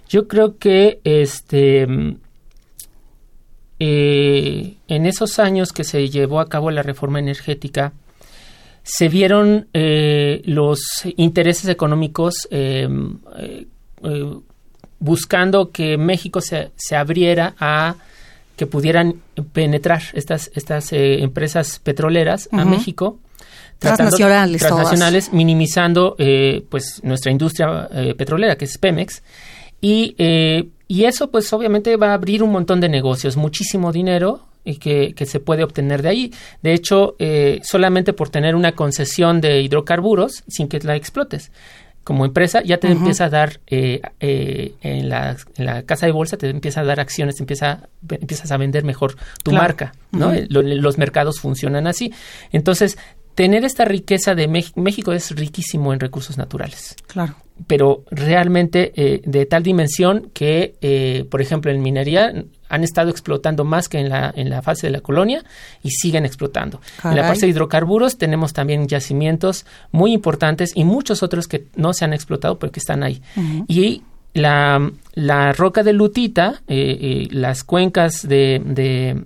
Yo 0.09 0.28
creo 0.28 0.59
que 0.59 1.00
este 1.04 1.87
eh, 3.83 4.76
en 4.88 5.06
esos 5.06 5.38
años 5.38 5.72
que 5.72 5.85
se 5.85 6.11
llevó 6.11 6.40
a 6.40 6.48
cabo 6.50 6.70
la 6.70 6.83
reforma 6.83 7.18
energética, 7.18 7.94
se 8.83 9.09
vieron 9.09 9.69
eh, 9.73 10.43
los 10.45 10.81
intereses 11.16 11.69
económicos 11.69 12.49
em, 12.51 13.19
eh, 13.38 13.66
eh, 14.03 14.35
buscando 14.99 15.71
que 15.71 15.97
México 15.97 16.40
se, 16.40 16.71
se, 16.77 16.97
abriera 16.97 17.55
a 17.59 17.97
que 18.57 18.66
pudieran 18.66 19.23
penetrar 19.53 20.03
estas, 20.12 20.51
estas 20.55 20.93
empresas 20.93 21.79
petroleras 21.79 22.49
a 22.53 22.64
México. 22.66 23.19
Transnacionales, 23.79 24.61
transnacionales 24.61 25.33
minimizando 25.33 26.14
pues 26.69 27.01
nuestra 27.03 27.33
industria 27.33 27.88
petrolera 28.19 28.57
que 28.57 28.66
es 28.66 28.77
Pemex 28.77 29.23
y, 29.81 30.14
y 30.87 31.05
eso 31.05 31.31
pues 31.31 31.51
obviamente 31.55 31.97
va 31.97 32.11
a 32.11 32.14
abrir 32.14 32.43
un 32.43 32.53
montón 32.53 32.83
de 32.83 32.90
negocios 32.90 33.38
muchísimo 33.38 33.93
dinero 33.93 34.49
y 34.64 34.77
que, 34.77 35.14
se 35.27 35.40
puede 35.40 35.64
obtener 35.64 36.03
de 36.03 36.09
ahí. 36.09 36.33
De 36.62 36.73
hecho, 36.73 37.16
eh, 37.18 37.61
solamente 37.62 38.12
por 38.12 38.29
tener 38.29 38.55
una 38.55 38.73
concesión 38.73 39.40
de 39.40 39.61
hidrocarburos 39.62 40.44
sin 40.49 40.68
que 40.68 40.79
la 40.81 40.96
explotes. 40.96 41.51
Como 42.05 42.25
empresa 42.25 42.62
ya 42.62 42.79
te 42.79 42.90
empieza 42.90 43.27
a 43.27 43.29
dar, 43.29 43.61
eh, 43.66 44.01
eh, 44.20 44.73
en, 44.81 45.09
la, 45.11 45.37
en, 45.57 45.66
la, 45.66 45.83
casa 45.83 46.07
de 46.07 46.12
bolsa 46.12 46.38
te 46.38 46.49
empieza 46.49 46.81
a 46.81 46.85
dar 46.85 46.99
acciones, 46.99 47.37
te 47.37 47.42
empieza, 47.42 47.88
empiezas 48.09 48.51
a 48.51 48.57
vender 48.57 48.85
mejor 48.85 49.16
tu 49.44 49.53
marca, 49.53 49.92
¿no? 50.11 50.33
los 50.49 50.99
mercados 50.99 51.40
funcionan 51.40 51.87
así. 51.87 52.12
Entonces, 52.53 52.96
tener 53.35 53.64
esta 53.64 53.85
riqueza 53.85 54.35
de 54.35 54.49
México 54.49 55.12
es 55.12 55.37
riquísimo 55.37 55.92
en 55.92 56.01
recursos 56.01 56.38
naturales. 56.38 56.96
Claro. 57.07 57.37
Pero 57.66 58.03
realmente 58.11 58.92
eh, 58.96 59.20
de 59.25 59.44
tal 59.44 59.62
dimensión 59.62 60.31
que, 60.33 61.27
por 61.31 61.42
ejemplo, 61.42 61.70
en 61.70 61.83
minería 61.83 62.33
han 62.70 62.85
estado 62.85 63.11
explotando 63.11 63.64
más 63.64 63.88
que 63.88 63.98
en 63.98 64.09
la, 64.09 64.33
en 64.35 64.48
la 64.48 64.62
fase 64.62 64.87
de 64.87 64.92
la 64.92 65.00
colonia 65.00 65.44
y 65.83 65.90
siguen 65.90 66.24
explotando. 66.24 66.80
En 67.04 67.16
la 67.16 67.24
fase 67.24 67.46
de 67.46 67.48
hidrocarburos 67.48 68.16
tenemos 68.16 68.52
también 68.52 68.88
yacimientos 68.88 69.66
muy 69.92 70.12
importantes 70.12 70.72
y 70.74 70.85
muchos 70.85 71.22
otros 71.22 71.48
que 71.48 71.66
no 71.76 71.92
se 71.92 72.04
han 72.04 72.14
explotado 72.14 72.59
pero 72.59 72.72
que 72.72 72.80
están 72.80 73.02
ahí. 73.02 73.20
Y 73.68 74.02
la, 74.33 74.90
la, 75.14 75.52
roca 75.52 75.83
de 75.83 75.92
lutita, 75.92 76.62
eh, 76.68 76.98
eh, 77.00 77.28
las 77.33 77.64
cuencas 77.64 78.26
de, 78.26 78.62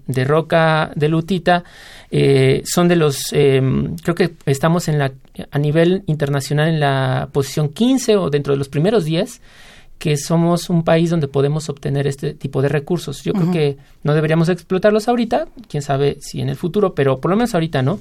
de, 0.06 0.24
roca 0.24 0.90
de 0.94 1.08
lutita 1.08 1.62
eh, 2.10 2.62
son 2.64 2.88
de 2.88 2.96
los, 2.96 3.26
creo 3.30 4.14
que 4.14 4.34
estamos 4.46 4.88
en 4.88 4.98
la, 4.98 5.12
a 5.50 5.58
nivel 5.58 6.04
internacional 6.06 6.68
en 6.68 6.80
la 6.80 7.28
posición 7.32 7.68
15 7.68 8.16
o 8.16 8.30
dentro 8.30 8.54
de 8.54 8.58
los 8.58 8.68
primeros 8.68 9.04
10 9.04 9.40
que 10.04 10.18
somos 10.18 10.68
un 10.68 10.84
país 10.84 11.08
donde 11.08 11.28
podemos 11.28 11.70
obtener 11.70 12.06
este 12.06 12.34
tipo 12.34 12.60
de 12.60 12.68
recursos. 12.68 13.22
Yo 13.22 13.32
creo 13.32 13.50
que 13.50 13.78
no 14.02 14.12
deberíamos 14.12 14.50
explotarlos 14.50 15.08
ahorita, 15.08 15.48
quién 15.66 15.82
sabe 15.82 16.18
si 16.20 16.42
en 16.42 16.50
el 16.50 16.56
futuro, 16.56 16.94
pero 16.94 17.22
por 17.22 17.30
lo 17.30 17.38
menos 17.38 17.54
ahorita 17.54 17.80
no. 17.80 18.00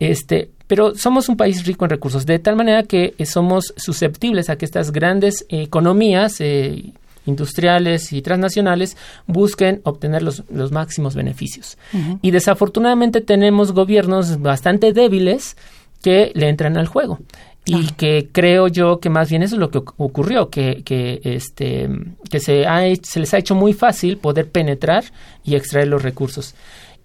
Este, 0.00 0.48
pero 0.66 0.94
somos 0.94 1.28
un 1.28 1.36
país 1.36 1.66
rico 1.66 1.84
en 1.84 1.90
recursos, 1.90 2.24
de 2.24 2.38
tal 2.38 2.56
manera 2.56 2.84
que 2.84 3.14
eh, 3.18 3.26
somos 3.26 3.74
susceptibles 3.76 4.48
a 4.48 4.56
que 4.56 4.64
estas 4.64 4.90
grandes 4.90 5.44
economías 5.50 6.40
eh, 6.40 6.94
industriales 7.26 8.10
y 8.14 8.22
transnacionales 8.22 8.96
busquen 9.26 9.82
obtener 9.84 10.22
los, 10.22 10.44
los 10.50 10.72
máximos 10.72 11.14
beneficios. 11.14 11.76
Y 12.22 12.30
desafortunadamente 12.30 13.20
tenemos 13.20 13.72
gobiernos 13.72 14.40
bastante 14.40 14.94
débiles 14.94 15.58
que 16.00 16.32
le 16.34 16.48
entran 16.48 16.78
al 16.78 16.86
juego 16.86 17.18
y 17.68 17.86
que 17.92 18.30
creo 18.32 18.68
yo 18.68 18.98
que 18.98 19.10
más 19.10 19.28
bien 19.28 19.42
eso 19.42 19.56
es 19.56 19.60
lo 19.60 19.70
que 19.70 19.82
ocurrió, 19.98 20.48
que, 20.48 20.82
que, 20.84 21.20
este, 21.22 21.86
que 22.30 22.40
se, 22.40 22.66
ha, 22.66 22.80
se 23.02 23.20
les 23.20 23.34
ha 23.34 23.38
hecho 23.38 23.54
muy 23.54 23.74
fácil 23.74 24.16
poder 24.16 24.48
penetrar 24.48 25.04
y 25.44 25.54
extraer 25.54 25.88
los 25.88 26.02
recursos. 26.02 26.54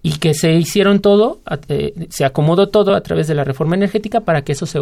Y 0.02 0.12
que 0.12 0.32
se 0.32 0.54
hicieron 0.54 1.00
todo, 1.00 1.40
eh, 1.68 2.06
se 2.08 2.24
acomodó 2.24 2.70
todo 2.70 2.94
a 2.94 3.02
través 3.02 3.26
de 3.28 3.34
la 3.34 3.44
reforma 3.44 3.76
energética 3.76 4.20
para 4.20 4.42
que 4.42 4.52
eso 4.52 4.64
se 4.64 4.80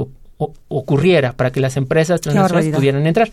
ocurriera, 0.68 1.33
para 1.33 1.51
que 1.51 1.59
las 1.59 1.77
empresas 1.77 2.21
transnacionales 2.21 2.73
pudieran 2.73 3.05
entrar. 3.05 3.33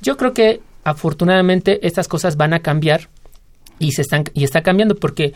Yo 0.00 0.16
creo 0.16 0.32
que 0.32 0.62
afortunadamente 0.84 1.86
estas 1.86 2.08
cosas 2.08 2.38
van 2.38 2.54
a 2.54 2.60
cambiar 2.60 3.08
y 3.78 3.92
se 3.92 4.00
están 4.02 4.24
y 4.32 4.44
está 4.44 4.62
cambiando 4.62 4.96
porque 4.96 5.34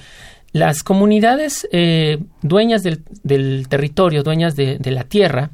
las 0.53 0.83
comunidades 0.83 1.68
eh, 1.72 2.20
dueñas 2.40 2.83
del, 2.83 3.03
del, 3.22 3.68
territorio, 3.68 4.22
dueñas 4.22 4.57
de, 4.57 4.79
de 4.79 4.90
la 4.90 5.05
tierra, 5.05 5.50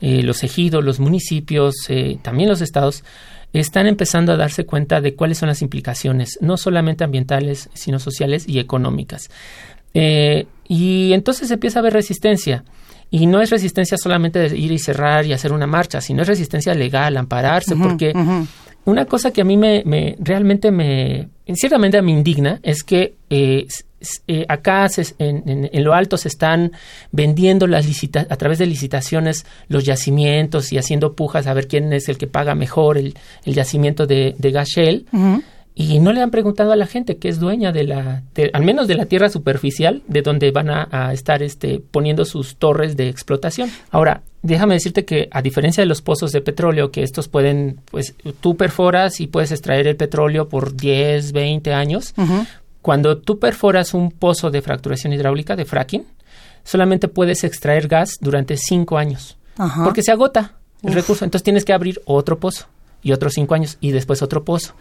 eh, 0.00 0.22
los 0.22 0.44
ejidos, 0.44 0.84
los 0.84 1.00
municipios, 1.00 1.74
eh, 1.88 2.18
también 2.22 2.48
los 2.48 2.60
estados, 2.60 3.04
están 3.52 3.86
empezando 3.86 4.32
a 4.32 4.36
darse 4.36 4.66
cuenta 4.66 5.00
de 5.00 5.14
cuáles 5.14 5.38
son 5.38 5.48
las 5.48 5.62
implicaciones, 5.62 6.38
no 6.40 6.56
solamente 6.56 7.04
ambientales, 7.04 7.70
sino 7.74 7.98
sociales 7.98 8.48
y 8.48 8.58
económicas. 8.58 9.30
Eh, 9.94 10.46
y 10.68 11.12
entonces 11.12 11.50
empieza 11.50 11.78
a 11.78 11.80
haber 11.80 11.94
resistencia. 11.94 12.64
Y 13.10 13.26
no 13.26 13.40
es 13.40 13.48
resistencia 13.48 13.96
solamente 13.96 14.38
de 14.38 14.56
ir 14.56 14.70
y 14.70 14.78
cerrar 14.78 15.24
y 15.24 15.32
hacer 15.32 15.52
una 15.52 15.66
marcha, 15.66 16.02
sino 16.02 16.22
es 16.22 16.28
resistencia 16.28 16.74
legal, 16.74 17.16
ampararse, 17.16 17.74
porque 17.74 18.12
una 18.84 19.06
cosa 19.06 19.32
que 19.32 19.40
a 19.40 19.44
mí 19.44 19.56
me, 19.56 19.82
me 19.86 20.14
realmente 20.18 20.70
me, 20.70 21.28
ciertamente 21.54 22.02
me 22.02 22.12
indigna 22.12 22.60
es 22.62 22.82
que 22.82 23.14
eh, 23.30 23.66
eh, 24.26 24.44
acá 24.48 24.86
en, 25.18 25.84
lo 25.84 25.94
alto 25.94 26.16
se 26.16 26.28
están 26.28 26.72
vendiendo 27.10 27.66
las 27.66 27.86
a 28.28 28.36
través 28.36 28.58
de 28.58 28.66
licitaciones 28.66 29.44
los 29.68 29.84
yacimientos 29.84 30.72
y 30.72 30.78
haciendo 30.78 31.14
pujas 31.14 31.46
a 31.46 31.54
ver 31.54 31.66
quién 31.66 31.92
es 31.92 32.08
el 32.08 32.18
que 32.18 32.26
paga 32.26 32.54
mejor 32.54 32.98
el, 32.98 33.14
yacimiento 33.44 34.06
de, 34.06 34.34
de 34.38 34.50
Gashel. 34.50 35.06
Y 35.80 36.00
no 36.00 36.12
le 36.12 36.20
han 36.20 36.32
preguntado 36.32 36.72
a 36.72 36.76
la 36.76 36.88
gente 36.88 37.18
que 37.18 37.28
es 37.28 37.38
dueña 37.38 37.70
de 37.70 37.84
la, 37.84 38.24
al 38.52 38.64
menos 38.64 38.88
de 38.88 38.96
la 38.96 39.06
tierra 39.06 39.28
superficial, 39.28 40.02
de 40.08 40.22
donde 40.22 40.50
van 40.50 40.70
a, 40.70 41.12
estar 41.12 41.40
este, 41.40 41.78
poniendo 41.78 42.24
sus 42.24 42.56
torres 42.56 42.96
de 42.96 43.08
explotación. 43.08 43.70
Ahora, 43.92 44.22
déjame 44.42 44.74
decirte 44.74 45.04
que 45.04 45.28
a 45.30 45.40
diferencia 45.40 45.80
de 45.80 45.86
los 45.86 46.02
pozos 46.02 46.32
de 46.32 46.40
petróleo, 46.40 46.90
que 46.90 47.04
estos 47.04 47.28
pueden, 47.28 47.78
pues 47.92 48.16
tú 48.40 48.56
perforas 48.56 49.20
y 49.20 49.28
puedes 49.28 49.52
extraer 49.52 49.86
el 49.86 49.94
petróleo 49.94 50.48
por 50.48 50.74
10, 50.74 51.30
20 51.30 51.72
años, 51.72 52.12
cuando 52.88 53.18
tú 53.18 53.38
perforas 53.38 53.92
un 53.92 54.10
pozo 54.10 54.50
de 54.50 54.62
fracturación 54.62 55.12
hidráulica, 55.12 55.56
de 55.56 55.66
fracking, 55.66 56.06
solamente 56.64 57.06
puedes 57.06 57.44
extraer 57.44 57.86
gas 57.86 58.16
durante 58.18 58.56
5 58.56 58.96
años, 58.96 59.36
porque 59.84 60.02
se 60.02 60.10
agota 60.10 60.54
el 60.82 60.94
recurso. 60.94 61.26
Entonces 61.26 61.44
tienes 61.44 61.66
que 61.66 61.74
abrir 61.74 62.00
otro 62.06 62.40
pozo 62.40 62.64
y 63.02 63.12
otros 63.12 63.34
5 63.34 63.54
años 63.54 63.76
y 63.82 63.90
después 63.90 64.22
otro 64.22 64.42
pozo. 64.42 64.72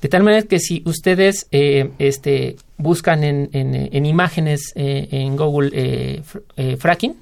De 0.00 0.08
tal 0.08 0.22
manera 0.22 0.46
que 0.46 0.60
si 0.60 0.84
ustedes 0.86 1.48
eh, 1.50 1.90
este, 1.98 2.54
buscan 2.76 3.24
en, 3.24 3.50
en, 3.52 4.06
imágenes 4.06 4.72
eh, 4.76 5.08
en 5.10 5.34
Google 5.34 5.70
eh, 5.72 6.76
fracking, 6.78 7.16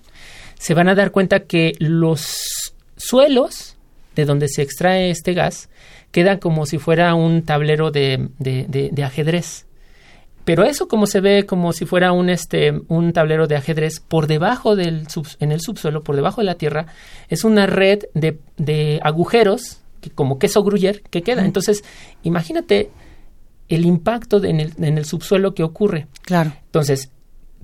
se 0.58 0.74
van 0.74 0.90
a 0.90 0.94
dar 0.94 1.12
cuenta 1.12 1.44
que 1.44 1.76
los 1.78 2.74
suelos 2.98 3.76
de 4.14 4.26
donde 4.26 4.48
se 4.48 4.60
extrae 4.60 5.08
este 5.08 5.32
gas 5.32 5.70
quedan 6.10 6.40
como 6.40 6.66
si 6.66 6.76
fuera 6.76 7.14
un 7.14 7.42
tablero 7.42 7.90
de, 7.90 8.28
de, 8.38 9.02
ajedrez. 9.02 9.65
Pero 10.46 10.62
eso 10.62 10.86
como 10.86 11.08
se 11.08 11.20
ve 11.20 11.44
como 11.44 11.72
si 11.72 11.86
fuera 11.86 12.12
un, 12.12 12.30
este, 12.30 12.72
un 12.86 13.12
tablero 13.12 13.48
de 13.48 13.56
ajedrez 13.56 13.98
por 13.98 14.28
debajo 14.28 14.76
del 14.76 15.08
en 15.40 15.50
el 15.50 15.60
subsuelo, 15.60 16.04
por 16.04 16.14
debajo 16.14 16.40
de 16.40 16.44
la 16.44 16.54
tierra, 16.54 16.86
es 17.28 17.42
una 17.42 17.66
red 17.66 18.04
de, 18.14 18.38
de 18.56 19.00
agujeros 19.02 19.80
como 20.14 20.38
queso 20.38 20.62
gruyer 20.62 21.02
que 21.02 21.22
queda. 21.22 21.44
Entonces, 21.44 21.82
imagínate 22.22 22.90
el 23.68 23.84
impacto 23.84 24.40
en, 24.44 24.60
el, 24.60 25.04
subsuelo 25.04 25.52
que 25.52 25.64
ocurre. 25.64 26.06
Claro. 26.22 26.52
Entonces, 26.66 27.10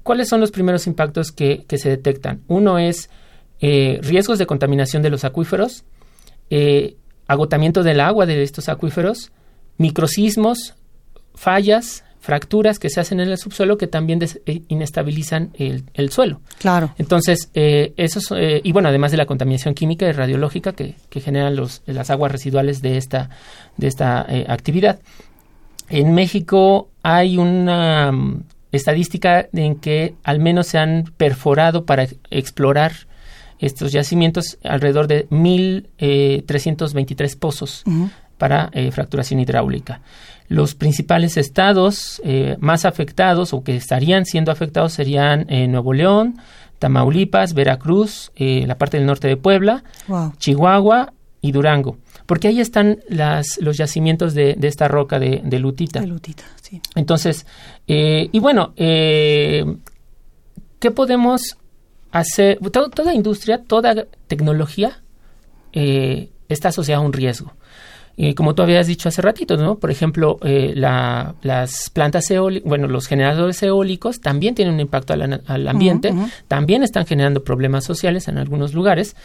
¿cuáles 0.03 0.29
son 0.29 0.41
los 0.41 0.51
primeros 0.51 0.89
impactos 0.89 1.31
que, 1.31 1.65
se 1.69 1.89
detectan? 1.89 2.43
Uno 2.49 2.81
es 2.81 3.11
eh, 3.61 4.01
riesgos 4.03 4.41
de 4.41 4.47
contaminación 4.47 5.05
de 5.05 5.11
los 5.11 5.25
acuíferos, 5.25 5.85
eh, 6.51 6.97
agotamiento 7.29 7.85
del 7.85 8.01
agua 8.01 8.27
de 8.27 8.43
estos 8.43 8.69
acuíferos, 8.69 9.31
microsismos, 9.79 10.75
fallas, 11.37 12.03
fracturas 12.23 12.79
que 12.79 12.89
se 12.89 13.01
hacen 13.01 13.19
en 13.19 13.29
el 13.29 13.37
subsuelo 13.37 13.77
que 13.77 13.89
también 13.89 14.21
eh, 14.23 14.63
inestabilizan 14.69 15.51
el, 15.55 16.11
suelo. 16.11 16.41
Claro. 16.59 16.95
Entonces, 16.97 17.51
eh, 17.53 17.95
eso 17.97 18.21
eh, 18.37 18.61
y 18.63 18.71
bueno, 18.71 18.91
además 18.91 19.11
de 19.11 19.17
la 19.17 19.27
contaminación 19.27 19.75
química 19.75 20.07
y 20.07 20.13
radiológica 20.13 20.73
que, 20.73 20.95
que 21.11 21.21
generan 21.21 21.57
los, 21.57 21.83
las 21.85 22.11
aguas 22.11 22.31
residuales 22.31 22.81
de 22.81 22.97
esta, 22.97 23.29
de 23.77 23.89
esta 23.89 24.25
actividad. 24.47 25.01
En 25.89 26.15
México 26.15 26.91
hay 27.03 27.39
una 27.39 28.13
mm, 28.13 28.45
estadística 28.71 29.49
en 29.53 29.75
que 29.75 30.15
al 30.23 30.39
menos 30.39 30.69
se 30.69 30.79
han 30.79 31.13
perforado 31.17 31.85
para 31.85 32.07
explorar 32.31 32.93
estos 33.59 33.91
yacimientos 33.91 34.59
alrededor 34.63 35.09
de 35.09 35.29
1.323 35.29 37.37
pozos 37.37 37.83
para 38.39 38.71
fracturación 38.93 39.41
hidráulica. 39.41 40.01
Los 40.53 40.75
principales 40.75 41.39
estados 41.39 42.21
eh, 42.25 42.59
más 42.61 42.85
afectados 42.85 43.55
o 43.55 43.65
que 43.65 43.75
estarían 43.75 44.27
siendo 44.27 44.53
afectados 44.53 44.93
serían 44.93 45.47
eh, 45.49 45.67
Nuevo 45.67 45.95
León, 45.95 46.37
Tamaulipas, 46.79 47.55
Veracruz, 47.55 48.33
eh, 48.37 48.67
la 48.67 48.77
parte 48.77 48.99
del 48.99 49.07
norte 49.07 49.29
de 49.29 49.39
Puebla, 49.39 49.83
Chihuahua 50.37 51.15
y 51.41 51.53
Durango, 51.53 51.97
porque 52.27 52.49
ahí 52.49 52.61
están 52.61 52.99
las, 53.09 53.57
los 53.63 53.79
yacimientos 53.79 54.35
de, 54.35 54.59
esta 54.61 54.89
roca 54.89 55.19
de, 55.19 55.41
lutita. 55.59 56.01
De 56.01 56.07
lutita, 56.07 56.45
sí. 56.61 56.83
Entonces, 56.97 57.47
y 57.87 58.39
bueno, 58.39 58.75
¿qué 58.77 59.65
podemos 60.95 61.57
hacer? 62.11 62.59
toda 62.71 63.15
industria, 63.15 63.63
toda 63.67 64.05
tecnología 64.27 65.01
está 65.73 66.69
asociada 66.69 67.01
a 67.01 67.07
un 67.07 67.15
riesgo 67.15 67.55
como 68.35 68.55
tú 68.55 68.63
habías 68.63 68.87
dicho 68.87 69.09
hace 69.09 69.23
ratito, 69.23 69.57
¿no? 69.57 69.77
Por 69.77 69.91
ejemplo, 69.91 70.39
eh, 70.45 70.73
las 70.75 71.91
plantas 71.91 72.31
eólicas, 72.31 72.69
bueno, 72.69 72.87
los 72.89 73.07
generadores 73.07 73.63
eólicos 73.63 74.21
también 74.21 74.55
tienen 74.55 74.75
un 74.75 74.81
impacto 74.81 75.15
al, 75.15 75.69
ambiente, 75.69 76.15
también 76.49 76.83
están 76.83 77.07
generando 77.07 77.43
problemas 77.43 77.85
sociales 77.85 78.29
en 78.29 78.39
algunos 78.39 78.75
lugares, 78.75 79.17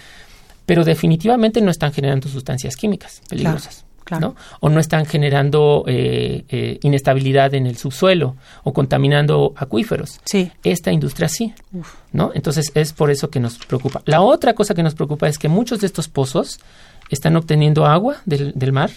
pero 0.66 0.84
definitivamente 0.84 1.62
no 1.62 1.72
están 1.72 1.94
generando 1.94 2.28
sustancias 2.28 2.76
químicas 2.76 3.22
peligrosas. 3.30 3.86
¿no? 4.22 4.36
O 4.62 4.70
no 4.70 4.80
están 4.80 5.06
generando 5.06 5.84
eh, 5.86 6.46
eh, 6.48 6.80
inestabilidad 6.82 7.54
en 7.54 7.68
el 7.68 7.78
subsuelo 7.78 8.38
o 8.64 8.72
contaminando 8.72 9.54
acuíferos. 9.58 10.22
Sí. 10.24 10.50
Esta 10.64 10.94
industria 10.94 11.28
sí, 11.28 11.54
¿no? 12.14 12.32
Entonces 12.34 12.72
es 12.74 12.94
por 12.94 13.12
eso 13.12 13.30
que 13.30 13.42
nos 13.42 13.58
preocupa. 13.58 14.02
La 14.06 14.22
otra 14.22 14.54
cosa 14.54 14.74
que 14.74 14.84
nos 14.84 14.96
preocupa 14.96 15.28
es 15.28 15.38
que 15.38 15.50
muchos 15.50 15.82
de 15.82 15.88
estos 15.88 16.08
pozos 16.08 16.60
están 17.10 17.36
obteniendo 17.36 17.86
agua 17.86 18.18
del, 18.26 18.54
del 18.56 18.72
mar 18.72 18.92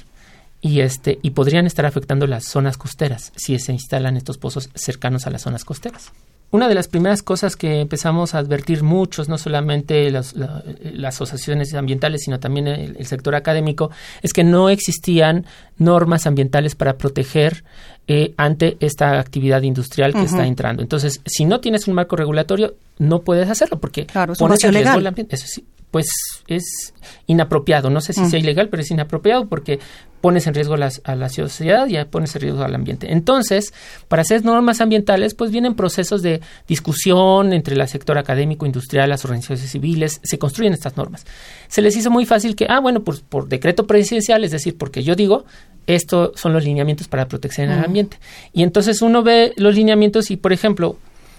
y 0.60 0.80
este 0.80 1.18
y 1.22 1.30
podrían 1.30 1.66
estar 1.66 1.86
afectando 1.86 2.26
las 2.26 2.44
zonas 2.44 2.76
costeras 2.76 3.32
si 3.36 3.58
se 3.58 3.72
instalan 3.72 4.16
estos 4.16 4.38
pozos 4.38 4.68
cercanos 4.74 5.26
a 5.26 5.30
las 5.30 5.42
zonas 5.42 5.64
costeras. 5.64 6.12
una 6.50 6.68
de 6.68 6.74
las 6.74 6.88
primeras 6.88 7.22
cosas 7.22 7.56
que 7.56 7.80
empezamos 7.80 8.34
a 8.34 8.38
advertir 8.38 8.82
muchos, 8.82 9.28
no 9.28 9.38
solamente 9.38 10.10
las 10.10 10.34
asociaciones 10.34 11.72
ambientales, 11.74 12.22
sino 12.24 12.40
también 12.40 12.66
el, 12.66 13.06
sector 13.06 13.36
académico, 13.36 13.92
es 14.20 14.32
que 14.32 14.42
no 14.42 14.68
existían 14.68 15.46
normas 15.78 16.26
ambientales 16.26 16.74
para 16.74 16.98
proteger 16.98 17.62
eh, 18.08 18.34
ante 18.36 18.76
esta 18.80 19.20
actividad 19.20 19.62
industrial 19.62 20.12
que 20.12 20.24
está 20.24 20.44
entrando. 20.44 20.82
Entonces, 20.82 21.20
si 21.24 21.44
no 21.44 21.60
tienes 21.60 21.86
un 21.86 21.94
marco 21.94 22.16
regulatorio, 22.16 22.74
no 22.98 23.20
puedes 23.20 23.48
hacerlo 23.48 23.78
porque 23.78 24.06
claro, 24.06 24.34
pones 24.34 24.64
en 24.64 24.74
riesgo 24.74 24.98
el 24.98 25.06
ambiente. 25.06 25.36
Eso 25.36 25.46
sí, 25.46 25.64
pues 25.90 26.06
es 26.46 26.94
inapropiado. 27.26 27.90
No 27.90 28.00
sé 28.00 28.12
si 28.12 28.24
sea 28.26 28.38
ilegal, 28.38 28.68
pero 28.68 28.82
es 28.82 28.90
inapropiado 28.90 29.48
porque 29.48 29.80
pones 30.20 30.46
en 30.46 30.54
riesgo 30.54 30.74
a 30.74 31.16
la 31.16 31.28
sociedad 31.28 31.86
y 31.88 32.02
pones 32.04 32.34
en 32.34 32.42
riesgo 32.42 32.62
al 32.62 32.74
ambiente. 32.74 33.12
Entonces, 33.12 33.72
para 34.08 34.22
hacer 34.22 34.44
normas 34.44 34.80
ambientales, 34.80 35.34
pues 35.34 35.50
vienen 35.50 35.74
procesos 35.74 36.22
de 36.22 36.40
discusión 36.68 37.52
entre 37.52 37.74
el 37.74 37.88
sector 37.88 38.18
académico, 38.18 38.66
industrial, 38.66 39.08
las 39.08 39.24
organizaciones 39.24 39.70
civiles, 39.70 40.20
se 40.22 40.38
construyen 40.38 40.74
estas 40.74 40.96
normas. 40.96 41.24
Se 41.68 41.80
les 41.80 41.96
hizo 41.96 42.10
muy 42.10 42.26
fácil 42.26 42.54
que, 42.54 42.66
ah, 42.68 42.80
bueno, 42.80 43.02
pues 43.02 43.20
por 43.20 43.48
decreto 43.48 43.86
presidencial, 43.86 44.44
es 44.44 44.50
decir, 44.50 44.76
porque 44.76 45.02
yo 45.02 45.14
digo, 45.14 45.44
estos 45.86 46.38
son 46.38 46.52
los 46.52 46.64
lineamientos 46.64 47.08
para 47.08 47.26
protección 47.26 47.68
del 47.68 47.82
ambiente. 47.82 48.18
Y 48.52 48.62
entonces 48.62 49.02
uno 49.02 49.22
ve 49.22 49.54
los 49.56 49.74
lineamientos 49.74 50.30
y, 50.30 50.36
por 50.36 50.52
ejemplo, 50.52 50.98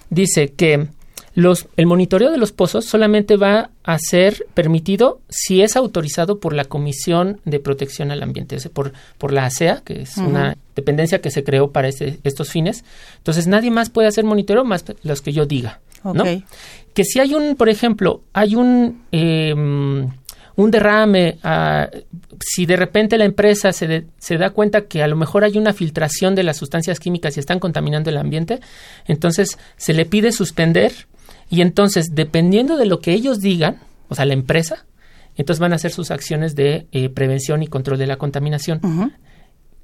dice 0.09 0.53
que 0.53 0.87
los, 1.33 1.67
el 1.77 1.85
monitoreo 1.85 2.31
de 2.31 2.37
los 2.37 2.51
pozos 2.51 2.85
solamente 2.85 3.37
va 3.37 3.69
a 3.83 3.97
ser 3.99 4.45
permitido 4.53 5.21
si 5.29 5.61
es 5.61 5.75
autorizado 5.75 6.39
por 6.39 6.53
la 6.53 6.65
Comisión 6.65 7.39
de 7.45 7.59
Protección 7.59 8.11
al 8.11 8.21
Ambiente, 8.21 8.57
por, 8.69 8.91
por 9.17 9.31
la 9.31 9.45
ASEA, 9.45 9.81
que 9.83 10.01
es 10.01 10.17
una 10.17 10.57
dependencia 10.75 11.21
que 11.21 11.31
se 11.31 11.43
creó 11.43 11.71
para 11.71 11.87
este, 11.87 12.19
estos 12.23 12.49
fines. 12.49 12.83
Entonces 13.17 13.47
nadie 13.47 13.71
más 13.71 13.89
puede 13.89 14.09
hacer 14.09 14.25
monitoreo 14.25 14.65
más 14.65 14.83
los 15.03 15.21
que 15.21 15.31
yo 15.31 15.45
diga. 15.45 15.79
¿no? 16.03 16.23
Que 16.93 17.03
si 17.05 17.19
hay 17.19 17.33
un, 17.33 17.55
por 17.55 17.69
ejemplo, 17.69 18.21
hay 18.33 18.55
un... 18.55 19.03
Em, 19.11 20.09
un 20.57 20.69
derrame, 20.69 21.37
ah, 21.43 21.89
si 22.39 22.65
de 22.65 22.75
repente 22.75 23.17
la 23.17 23.23
empresa 23.23 23.71
se, 23.71 24.05
se, 24.19 24.37
da 24.37 24.49
cuenta 24.49 24.81
que 24.81 25.01
a 25.01 25.07
lo 25.07 25.15
mejor 25.15 25.45
hay 25.45 25.57
una 25.57 25.73
filtración 25.73 26.35
de 26.35 26.43
las 26.43 26.57
sustancias 26.57 26.99
químicas 26.99 27.37
y 27.37 27.39
están 27.39 27.57
contaminando 27.57 28.09
el 28.09 28.17
ambiente, 28.17 28.59
entonces 29.07 29.57
se 29.77 29.93
le 29.93 30.05
pide 30.05 30.33
suspender 30.33 30.91
y 31.51 31.61
entonces, 31.61 32.15
dependiendo 32.15 32.77
de 32.77 32.85
lo 32.85 33.01
que 33.01 33.11
ellos 33.11 33.41
digan, 33.41 33.77
o 34.07 34.15
sea, 34.15 34.25
la 34.25 34.33
empresa, 34.33 34.85
entonces 35.35 35.59
van 35.59 35.73
a 35.73 35.75
hacer 35.75 35.91
sus 35.91 36.09
acciones 36.09 36.55
de 36.55 36.87
eh, 36.93 37.09
prevención 37.09 37.61
y 37.61 37.67
control 37.67 37.99
de 37.99 38.07
la 38.07 38.17
contaminación. 38.17 38.79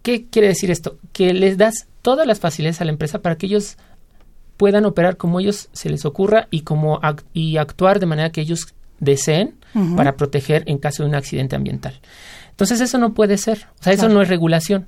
¿Qué 0.02 0.26
quiere 0.28 0.48
decir 0.48 0.72
esto? 0.72 0.98
Que 1.12 1.34
les 1.34 1.58
das 1.58 1.88
todas 2.02 2.26
las 2.26 2.40
facilidades 2.40 2.80
a 2.80 2.86
la 2.86 2.92
empresa 2.92 3.22
para 3.22 3.38
que 3.38 3.48
ellos 3.48 3.78
puedan 4.56 4.86
operar 4.86 5.18
como 5.18 5.42
ellos 5.42 5.68
se 5.74 5.90
les 5.90 6.06
ocurra 6.06 6.48
y 6.52 6.62
como 6.62 7.02
y 7.34 7.58
actuar 7.58 8.00
de 8.00 8.06
manera 8.06 8.32
que 8.32 8.42
ellos 8.42 8.74
deseen 9.00 9.56
para 9.96 10.16
proteger 10.16 10.64
en 10.68 10.78
caso 10.78 11.04
de 11.04 11.10
un 11.10 11.16
accidente 11.16 11.58
ambiental. 11.58 12.00
Entonces 12.50 12.80
eso 12.82 12.98
no 12.98 13.14
puede 13.14 13.38
ser, 13.38 13.68
o 13.80 13.84
sea, 13.84 13.94
eso 13.94 14.08
no 14.08 14.22
es 14.22 14.30
regulación. 14.30 14.88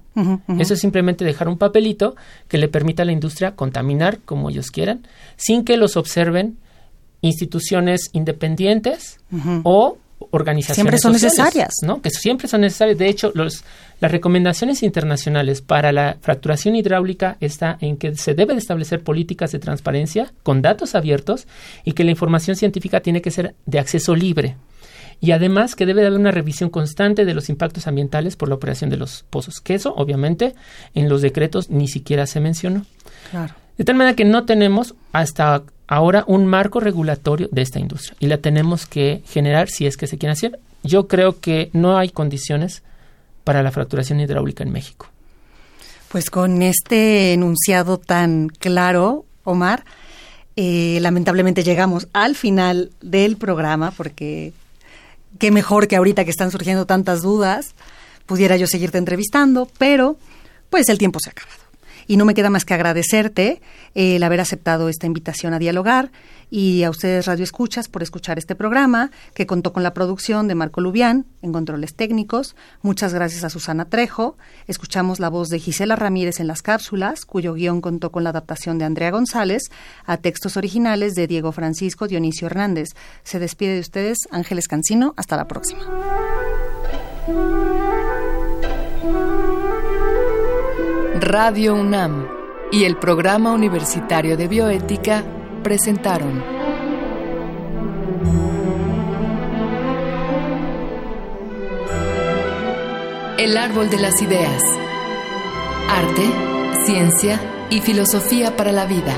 Eso 0.57 0.73
es 0.73 0.79
simplemente 0.79 1.25
dejar 1.25 1.49
un 1.49 1.57
papelito 1.57 2.15
que 2.47 2.57
le 2.57 2.69
permita 2.69 3.03
a 3.03 3.05
la 3.05 3.11
industria 3.11 3.55
contaminar 3.55 4.19
como 4.25 4.49
ellos 4.49 4.71
quieran, 4.71 5.05
sin 5.35 5.65
que 5.65 5.75
los 5.75 5.97
observen 5.97 6.57
instituciones 7.21 8.09
independientes 8.13 9.19
o 9.63 9.97
organizaciones 10.31 10.75
siempre 10.75 10.97
son 10.99 11.13
necesarias. 11.13 11.69
no 11.81 12.01
que 12.01 12.09
siempre 12.09 12.47
son 12.47 12.61
necesarias. 12.61 12.97
De 12.97 13.07
hecho 13.07 13.31
los 13.33 13.63
las 13.99 14.11
recomendaciones 14.11 14.81
internacionales 14.83 15.61
para 15.61 15.91
la 15.91 16.17
fracturación 16.21 16.75
hidráulica 16.75 17.35
está 17.41 17.77
en 17.81 17.97
que 17.97 18.15
se 18.15 18.33
debe 18.33 18.53
de 18.53 18.59
establecer 18.59 19.03
políticas 19.03 19.51
de 19.51 19.59
transparencia 19.59 20.31
con 20.43 20.61
datos 20.61 20.95
abiertos 20.95 21.47
y 21.83 21.91
que 21.91 22.05
la 22.05 22.11
información 22.11 22.55
científica 22.55 23.01
tiene 23.01 23.21
que 23.21 23.31
ser 23.31 23.55
de 23.65 23.79
acceso 23.79 24.15
libre. 24.15 24.55
Y 25.19 25.31
además 25.31 25.75
que 25.75 25.85
debe 25.85 25.99
de 25.99 26.07
haber 26.07 26.19
una 26.19 26.31
revisión 26.31 26.69
constante 26.69 27.25
de 27.25 27.33
los 27.33 27.49
impactos 27.49 27.87
ambientales 27.87 28.37
por 28.37 28.47
la 28.47 28.55
operación 28.55 28.89
de 28.89 28.95
los 28.95 29.25
pozos 29.29 29.59
que 29.59 29.75
eso 29.75 29.93
obviamente 29.97 30.55
en 30.93 31.09
los 31.09 31.21
decretos 31.21 31.69
ni 31.69 31.89
siquiera 31.89 32.25
se 32.25 32.39
mencionó. 32.39 32.85
Claro 33.31 33.55
de 33.79 33.85
tal 33.85 33.95
manera 33.95 34.13
que 34.13 34.25
no 34.25 34.43
tenemos 34.43 34.93
hasta 35.13 35.63
ahora 35.87 36.25
un 36.27 36.45
marco 36.45 36.81
regulatorio 36.81 37.47
de 37.49 37.61
esta 37.61 37.79
industria 37.79 38.13
y 38.19 38.27
la 38.27 38.37
tenemos 38.37 38.85
que 38.85 39.23
generar 39.25 39.69
si 39.69 39.87
es 39.87 39.95
que 39.95 40.05
se 40.05 40.17
quiere 40.17 40.33
hacer. 40.33 40.59
Yo 40.83 41.07
creo 41.07 41.39
que 41.39 41.69
no 41.71 41.97
hay 41.97 42.09
condiciones 42.09 42.83
para 43.45 43.63
la 43.63 43.71
fracturación 43.71 44.19
hidráulica 44.19 44.65
en 44.65 44.73
México. 44.73 45.07
Pues 46.09 46.29
con 46.29 46.61
este 46.61 47.31
enunciado 47.31 47.97
tan 47.97 48.49
claro, 48.49 49.23
Omar, 49.45 49.85
eh, 50.57 50.97
lamentablemente 50.99 51.63
llegamos 51.63 52.09
al 52.11 52.35
final 52.35 52.91
del 52.99 53.37
programa 53.37 53.91
porque 53.91 54.51
qué 55.37 55.51
mejor 55.51 55.87
que 55.87 55.95
ahorita 55.95 56.25
que 56.25 56.31
están 56.31 56.51
surgiendo 56.51 56.85
tantas 56.85 57.21
dudas 57.21 57.75
pudiera 58.25 58.57
yo 58.57 58.67
seguirte 58.67 58.97
entrevistando, 58.97 59.69
pero 59.77 60.17
pues 60.69 60.89
el 60.89 60.97
tiempo 60.97 61.19
se 61.21 61.29
ha 61.29 61.31
acabado. 61.31 61.68
Y 62.09 62.17
no 62.17 62.25
me 62.25 62.33
queda 62.33 62.49
más 62.49 62.65
que 62.65 62.73
agradecerte 62.73 63.61
eh, 63.93 64.15
el 64.15 64.23
haber 64.23 64.41
aceptado 64.41 64.89
esta 64.89 65.05
invitación 65.05 65.53
a 65.53 65.59
dialogar 65.59 66.11
y 66.49 66.81
a 66.81 66.89
ustedes 66.89 67.27
Radio 67.27 67.43
Escuchas 67.43 67.87
por 67.87 68.01
escuchar 68.01 68.39
este 68.39 68.55
programa 68.55 69.11
que 69.35 69.45
contó 69.45 69.73
con 69.73 69.83
la 69.83 69.93
producción 69.93 70.47
de 70.47 70.55
Marco 70.55 70.81
Lubián 70.81 71.27
en 71.43 71.53
controles 71.53 71.93
técnicos. 71.93 72.55
Muchas 72.81 73.13
gracias 73.13 73.43
a 73.43 73.51
Susana 73.51 73.85
Trejo. 73.85 74.37
Escuchamos 74.65 75.19
la 75.19 75.29
voz 75.29 75.49
de 75.49 75.59
Gisela 75.59 75.95
Ramírez 75.95 76.39
en 76.39 76.47
las 76.47 76.63
cápsulas, 76.63 77.25
cuyo 77.27 77.53
guion 77.53 77.79
contó 77.79 78.11
con 78.11 78.23
la 78.23 78.31
adaptación 78.31 78.79
de 78.79 78.85
Andrea 78.85 79.11
González 79.11 79.69
a 80.03 80.17
textos 80.17 80.57
originales 80.57 81.13
de 81.13 81.27
Diego 81.27 81.51
Francisco 81.51 82.07
Dionisio 82.07 82.47
Hernández. 82.47 82.89
Se 83.23 83.37
despide 83.37 83.75
de 83.75 83.81
ustedes 83.81 84.17
Ángeles 84.31 84.67
Cancino. 84.67 85.13
Hasta 85.15 85.37
la 85.37 85.47
próxima. 85.47 85.85
Radio 91.31 91.75
UNAM 91.75 92.27
y 92.71 92.85
el 92.85 92.97
Programa 92.97 93.51
Universitario 93.51 94.35
de 94.35 94.47
Bioética 94.47 95.23
presentaron 95.61 96.43
El 103.37 103.57
Árbol 103.57 103.91
de 103.91 103.99
las 103.99 104.19
Ideas. 104.23 104.63
Arte, 105.87 106.23
ciencia 106.87 107.39
y 107.69 107.81
filosofía 107.81 108.57
para 108.57 108.71
la 108.71 108.87
vida. 108.87 109.15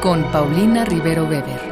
Con 0.00 0.24
Paulina 0.32 0.84
Rivero 0.84 1.26
Weber. 1.26 1.71